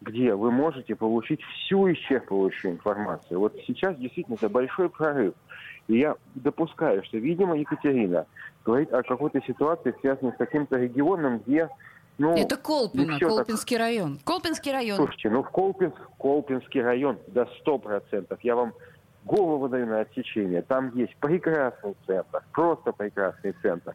где 0.00 0.34
вы 0.34 0.50
можете 0.50 0.94
получить 0.94 1.40
всю 1.42 1.88
исчерпывающую 1.92 2.70
информацию. 2.70 3.38
Вот 3.38 3.54
сейчас 3.66 3.96
действительно 3.96 4.36
это 4.36 4.48
большой 4.48 4.88
прорыв. 4.88 5.34
И 5.88 5.98
я 5.98 6.16
допускаю, 6.34 7.02
что, 7.04 7.18
видимо, 7.18 7.58
Екатерина 7.58 8.26
говорит 8.64 8.92
о 8.92 9.02
какой-то 9.02 9.40
ситуации, 9.46 9.94
связанной 10.00 10.32
с 10.32 10.36
каким-то 10.36 10.76
регионом, 10.76 11.40
где, 11.46 11.68
ну, 12.18 12.34
Это 12.34 12.56
Колпино, 12.56 13.02
не 13.02 13.16
всё 13.16 13.28
так- 13.28 13.36
Колпинский 13.38 13.76
район. 13.76 14.18
Колпинский 14.24 14.72
район. 14.72 14.96
Слушайте, 14.96 15.30
ну 15.30 15.42
в 15.42 15.50
Колпинск, 15.50 15.96
Колпинский 16.18 16.82
район 16.82 17.18
до 17.28 17.46
100%. 17.60 18.38
Я 18.42 18.56
вам 18.56 18.72
голову 19.24 19.68
даю 19.68 19.86
на 19.86 20.00
отсечение. 20.00 20.62
Там 20.62 20.96
есть 20.96 21.16
прекрасный 21.16 21.94
центр, 22.06 22.42
просто 22.52 22.92
прекрасный 22.92 23.54
центр 23.62 23.94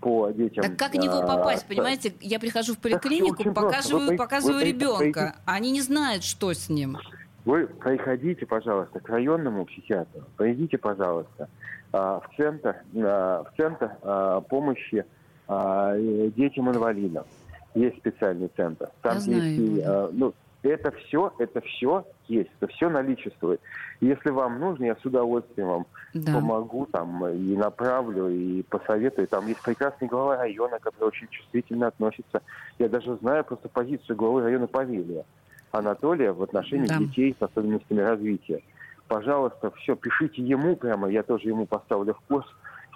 по 0.00 0.30
детям. 0.30 0.64
Так 0.64 0.76
как 0.76 0.92
в 0.92 0.96
него 0.96 1.18
а, 1.18 1.26
попасть, 1.26 1.66
понимаете? 1.66 2.14
Я 2.20 2.38
прихожу 2.38 2.74
в 2.74 2.78
поликлинику, 2.78 3.52
показываю, 3.52 4.10
Вы 4.10 4.16
показываю 4.16 4.58
вы 4.58 4.64
ребенка. 4.64 5.36
Они 5.44 5.70
не 5.70 5.80
знают, 5.80 6.24
что 6.24 6.52
с 6.52 6.68
ним. 6.68 6.98
Вы 7.44 7.66
приходите, 7.66 8.46
пожалуйста, 8.46 9.00
к 9.00 9.08
районному 9.08 9.66
психиатру. 9.66 10.22
Придите, 10.36 10.78
пожалуйста, 10.78 11.48
а, 11.92 12.20
в 12.20 12.36
центр, 12.36 12.76
а, 12.96 13.44
в 13.44 13.56
центр 13.56 13.90
помощи 14.48 15.04
детям-инвалидам. 15.46 17.24
Есть 17.74 17.98
специальный 17.98 18.50
центр. 18.56 18.88
Я 19.02 19.20
знаю 19.20 19.42
есть 19.42 19.60
и, 19.60 19.82
да. 19.82 20.04
а, 20.04 20.10
ну, 20.12 20.32
это 20.70 20.90
все, 20.92 21.32
это 21.38 21.60
все 21.60 22.04
есть, 22.28 22.50
это 22.60 22.72
все 22.72 22.88
наличествует. 22.88 23.60
Если 24.00 24.30
вам 24.30 24.58
нужно, 24.58 24.84
я 24.84 24.96
с 24.96 25.04
удовольствием 25.04 25.68
вам 25.68 25.86
Да. 26.14 26.32
помогу 26.34 26.86
там 26.86 27.26
и 27.26 27.56
направлю, 27.56 28.28
и 28.28 28.62
посоветую. 28.62 29.28
Там 29.28 29.46
есть 29.46 29.62
прекрасный 29.62 30.08
глава 30.08 30.36
района, 30.36 30.78
который 30.80 31.08
очень 31.08 31.28
чувствительно 31.28 31.88
относится. 31.88 32.42
Я 32.78 32.88
даже 32.88 33.16
знаю 33.16 33.44
просто 33.44 33.68
позицию 33.68 34.16
главы 34.16 34.42
района 34.42 34.66
Павелия 34.66 35.24
Анатолия 35.72 36.32
в 36.32 36.42
отношении 36.42 36.86
Да. 36.86 36.98
детей 36.98 37.36
с 37.38 37.42
особенностями 37.42 38.00
развития. 38.00 38.62
Пожалуйста, 39.08 39.70
все, 39.72 39.96
пишите 39.96 40.42
ему 40.42 40.76
прямо, 40.76 41.08
я 41.10 41.22
тоже 41.22 41.48
ему 41.48 41.66
поставлю 41.66 42.14
в 42.14 42.20
курс, 42.28 42.46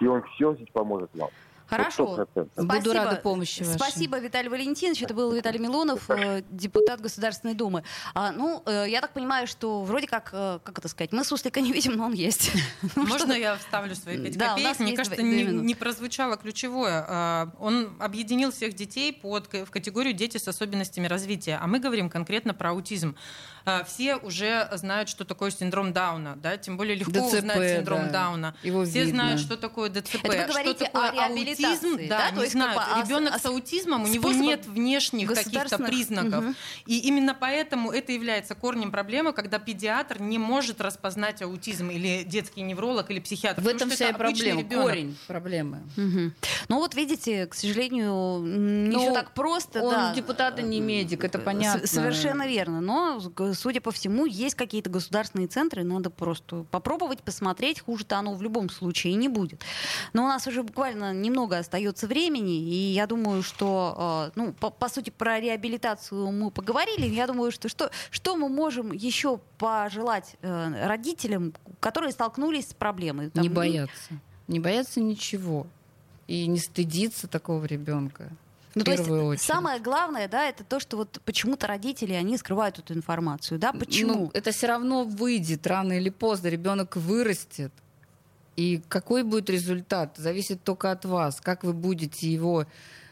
и 0.01 0.07
он 0.07 0.23
все 0.23 0.55
здесь 0.55 0.69
поможет 0.73 1.09
вам. 1.13 1.29
Хорошо. 1.69 2.27
Вот 2.33 2.47
100%. 2.55 2.63
Буду 2.65 2.93
рада 2.93 3.15
помощи 3.17 3.63
вашей. 3.63 3.75
Спасибо, 3.75 4.19
Виталий 4.19 4.49
Валентинович. 4.49 5.03
Это 5.03 5.13
был 5.13 5.31
Виталий 5.31 5.59
Милонов, 5.59 6.09
э, 6.09 6.43
депутат 6.49 6.99
Государственной 7.01 7.53
Думы. 7.53 7.83
А, 8.13 8.31
ну, 8.31 8.63
э, 8.65 8.85
я 8.87 9.01
так 9.01 9.11
понимаю, 9.13 9.47
что 9.47 9.81
вроде 9.83 10.07
как, 10.07 10.29
э, 10.33 10.59
как 10.63 10.79
это 10.79 10.87
сказать, 10.87 11.11
мы 11.11 11.23
суслика 11.23 11.61
не 11.61 11.71
видим, 11.71 11.93
но 11.93 12.05
он 12.05 12.13
есть. 12.13 12.51
Ну, 12.95 13.03
Можно 13.05 13.33
что- 13.33 13.33
я 13.37 13.55
вставлю 13.57 13.95
свои 13.95 14.17
пять 14.17 14.37
Да, 14.37 14.53
у 14.53 14.57
копеек? 14.57 14.79
Мне 14.79 14.93
кажется, 14.95 15.21
не, 15.21 15.43
не 15.43 15.75
прозвучало 15.75 16.37
ключевое. 16.37 17.05
А, 17.07 17.49
Он 17.59 17.95
объединил 17.99 18.51
всех 18.51 18.73
детей 18.73 19.13
под, 19.13 19.47
в 19.53 19.69
категорию 19.69 20.13
дети 20.13 20.37
с 20.37 20.47
особенностями 20.47 21.07
развития. 21.07 21.59
А 21.61 21.67
мы 21.67 21.79
говорим 21.79 22.09
конкретно 22.09 22.53
про 22.53 22.71
аутизм. 22.71 23.15
А, 23.65 23.83
Все 23.83 24.15
уже 24.15 24.67
знают, 24.73 25.09
что 25.09 25.25
такое 25.25 25.51
синдром 25.51 25.93
Дауна, 25.93 26.35
да? 26.37 26.57
Тем 26.57 26.77
более 26.77 26.95
легко 26.95 27.11
ДЦП, 27.11 27.33
узнать 27.39 27.75
синдром 27.77 28.05
да. 28.07 28.09
Дауна. 28.11 28.55
Его 28.63 28.83
Все 28.85 29.03
видно. 29.05 29.23
знают, 29.23 29.41
что 29.41 29.57
такое 29.57 29.89
ДЦП. 29.89 30.25
Это 30.25 30.27
вы 30.27 30.33
что 30.43 30.47
говорите 30.47 30.85
такое 30.85 31.09
о 31.09 31.13
реабилитации, 31.13 31.58
аутизм, 31.65 31.97
да? 32.07 32.17
да, 32.17 32.29
То 32.29 32.35
не 32.35 32.41
есть 32.41 32.53
знают. 32.53 32.81
как 32.83 32.95
бы, 32.97 33.03
Ребенок 33.03 33.33
а, 33.35 33.39
с 33.39 33.45
аутизмом, 33.45 34.03
у 34.03 34.07
него 34.07 34.31
нет 34.31 34.65
внешних 34.67 35.33
каких-то 35.33 35.77
признаков. 35.79 36.43
Мгм. 36.43 36.55
И 36.85 36.99
именно 36.99 37.35
поэтому 37.39 37.91
это 37.91 38.11
является 38.11 38.55
корнем 38.55 38.91
проблемы, 38.91 39.33
когда 39.33 39.59
педиатр 39.59 40.21
не 40.21 40.37
может 40.37 40.81
распознать 40.81 41.41
аутизм 41.41 41.89
или 41.89 42.23
детский 42.23 42.61
невролог 42.61 43.09
или 43.11 43.19
психиатр. 43.19 43.61
В 43.61 43.67
этом 43.67 43.89
вся 43.89 44.09
и 44.09 44.13
проблема, 44.13 44.61
ребенок. 44.61 44.85
корень 44.85 45.17
проблемы. 45.27 45.79
Мгм. 45.97 46.33
Ну 46.67 46.77
вот 46.77 46.95
видите, 46.95 47.45
к 47.47 47.53
сожалению, 47.53 48.39
не 48.43 48.89
Ну, 48.95 48.99
все 48.99 49.13
так 49.13 49.33
просто. 49.33 49.81
Он 49.81 49.91
да. 49.91 50.13
депутат 50.13 50.59
и 50.59 50.63
не 50.63 50.79
медик, 50.81 51.23
это 51.23 51.39
С- 51.39 51.41
понятно. 51.41 51.87
Совершенно 51.87 52.47
верно. 52.47 52.81
Но, 52.81 53.19
судя 53.53 53.81
по 53.81 53.91
всему, 53.91 54.25
есть 54.25 54.55
какие-то 54.55 54.89
государственные 54.89 55.47
центры. 55.47 55.83
Надо 55.83 56.09
просто 56.09 56.65
попробовать, 56.71 57.21
посмотреть. 57.23 57.79
Хуже-то 57.81 58.17
оно 58.17 58.33
в 58.33 58.41
любом 58.41 58.69
случае 58.69 59.15
не 59.15 59.27
будет. 59.27 59.61
Но 60.13 60.23
у 60.23 60.27
нас 60.27 60.45
уже 60.47 60.63
буквально 60.63 61.13
немного 61.13 61.48
остается 61.57 62.07
времени. 62.07 62.59
И 62.59 62.93
я 62.93 63.07
думаю, 63.07 63.43
что, 63.43 64.31
э, 64.35 64.39
ну, 64.39 64.53
по, 64.53 64.69
по 64.69 64.89
сути, 64.89 65.09
про 65.09 65.39
реабилитацию 65.39 66.31
мы 66.31 66.51
поговорили. 66.51 67.07
Я 67.07 67.27
думаю, 67.27 67.51
что 67.51 67.69
что, 67.69 67.91
что 68.11 68.35
мы 68.35 68.49
можем 68.49 68.91
еще 68.91 69.39
пожелать 69.57 70.35
э, 70.41 70.87
родителям, 70.87 71.53
которые 71.79 72.11
столкнулись 72.11 72.69
с 72.69 72.73
проблемой? 72.73 73.29
Там, 73.29 73.43
Не 73.43 73.49
ну, 73.49 73.55
бояться. 73.55 74.11
Не 74.47 74.59
бояться 74.59 74.99
ничего. 74.99 75.67
И 76.27 76.45
не 76.47 76.59
стыдиться 76.59 77.27
такого 77.27 77.65
ребенка. 77.65 78.29
Ну, 78.75 78.83
то 78.83 78.91
есть 78.91 79.09
очередь. 79.09 79.41
самое 79.41 79.79
главное, 79.79 80.27
да, 80.27 80.47
это 80.47 80.63
то, 80.63 80.79
что 80.79 80.97
вот 80.97 81.19
почему-то 81.25 81.67
родители, 81.67 82.13
они 82.13 82.37
скрывают 82.37 82.77
эту 82.77 82.93
информацию, 82.93 83.59
да, 83.59 83.73
почему? 83.73 84.13
Ну, 84.13 84.31
это 84.33 84.51
все 84.51 84.67
равно 84.67 85.03
выйдет 85.03 85.65
рано 85.65 85.93
или 85.93 86.09
поздно. 86.09 86.47
Ребенок 86.47 86.95
вырастет. 86.95 87.73
И 88.59 88.81
какой 88.89 89.23
будет 89.23 89.49
результат, 89.49 90.17
зависит 90.17 90.61
только 90.65 90.91
от 90.91 91.05
вас. 91.05 91.39
Как 91.39 91.63
вы 91.63 91.71
будете 91.71 92.29
его 92.29 92.65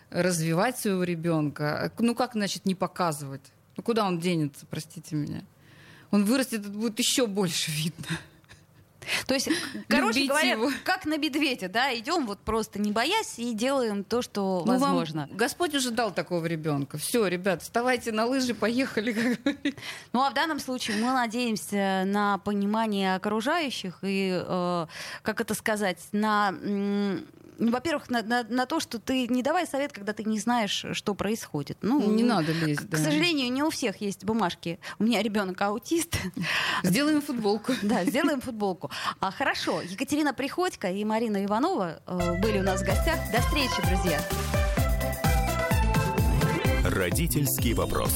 развивать, 0.09 0.77
своего 0.77 1.05
ребенка. 1.05 1.89
Ну, 1.99 2.15
как, 2.15 2.33
значит, 2.33 2.65
не 2.65 2.75
показывать? 2.75 3.53
Ну 3.77 3.83
куда 3.83 4.05
он 4.05 4.19
денется, 4.19 4.65
простите 4.69 5.15
меня? 5.15 5.45
Он 6.11 6.25
вырастет, 6.25 6.59
это 6.61 6.69
будет 6.69 6.99
еще 6.99 7.27
больше 7.27 7.71
видно. 7.71 8.19
То 9.25 9.33
есть, 9.33 9.49
короче 9.87 10.25
говоря, 10.25 10.51
его. 10.51 10.71
как 10.83 11.05
на 11.05 11.17
медведя, 11.17 11.69
да, 11.69 11.95
идем 11.97 12.25
вот 12.25 12.39
просто 12.39 12.79
не 12.79 12.91
боясь 12.91 13.37
и 13.39 13.53
делаем 13.53 14.03
то, 14.03 14.21
что 14.21 14.63
Ну, 14.65 14.73
вам 14.73 14.79
возможно. 14.79 15.27
Господь 15.31 15.75
уже 15.75 15.91
дал 15.91 16.11
такого 16.11 16.45
ребенка. 16.45 16.97
Все, 16.97 17.27
ребят, 17.27 17.61
вставайте 17.61 18.11
на 18.11 18.25
лыжи, 18.25 18.53
поехали. 18.53 19.37
Ну 20.13 20.21
а 20.21 20.29
в 20.29 20.33
данном 20.33 20.59
случае 20.59 20.97
мы 20.97 21.11
надеемся 21.13 22.03
на 22.05 22.37
понимание 22.39 23.15
окружающих 23.15 23.99
и, 24.01 24.41
э, 24.43 24.87
как 25.21 25.41
это 25.41 25.53
сказать, 25.53 25.99
на, 26.11 26.53
во-первых, 27.59 28.09
на, 28.09 28.21
на- 28.23 28.43
на 28.43 28.65
то, 28.65 28.79
что 28.79 28.99
ты 28.99 29.27
не 29.27 29.41
давай 29.43 29.65
совет, 29.67 29.91
когда 29.91 30.13
ты 30.13 30.23
не 30.23 30.39
знаешь, 30.39 30.85
что 30.93 31.13
происходит. 31.15 31.77
Ну, 31.81 32.01
Не 32.11 32.23
надо 32.23 32.51
лезть, 32.51 32.81
К 32.81 32.89
да. 32.89 32.97
сожалению, 32.97 33.51
не 33.51 33.63
у 33.63 33.69
всех 33.69 33.99
есть 34.01 34.23
бумажки. 34.23 34.79
У 34.99 35.03
меня 35.03 35.21
ребенок 35.21 35.61
аутист. 35.61 36.17
Сделаем 36.83 37.21
футболку. 37.21 37.73
Да, 37.83 38.03
сделаем 38.05 38.41
футболку. 38.41 38.91
А, 39.19 39.31
хорошо, 39.31 39.81
Екатерина 39.81 40.33
Приходько 40.33 40.89
и 40.89 41.03
Марина 41.05 41.43
Иванова 41.45 42.01
э, 42.05 42.39
были 42.41 42.59
у 42.59 42.63
нас 42.63 42.81
в 42.81 42.85
гостях. 42.85 43.17
До 43.31 43.41
встречи, 43.41 43.81
друзья. 43.87 44.19
Родительский 46.83 47.73
вопрос. 47.73 48.13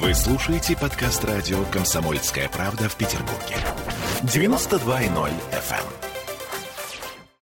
Вы 0.00 0.14
слушаете 0.14 0.76
подкаст 0.76 1.24
радио 1.24 1.62
«Комсомольская 1.66 2.48
правда» 2.48 2.88
в 2.88 2.96
Петербурге. 2.96 3.56
92.0 4.22 5.30
FM. 5.52 6.11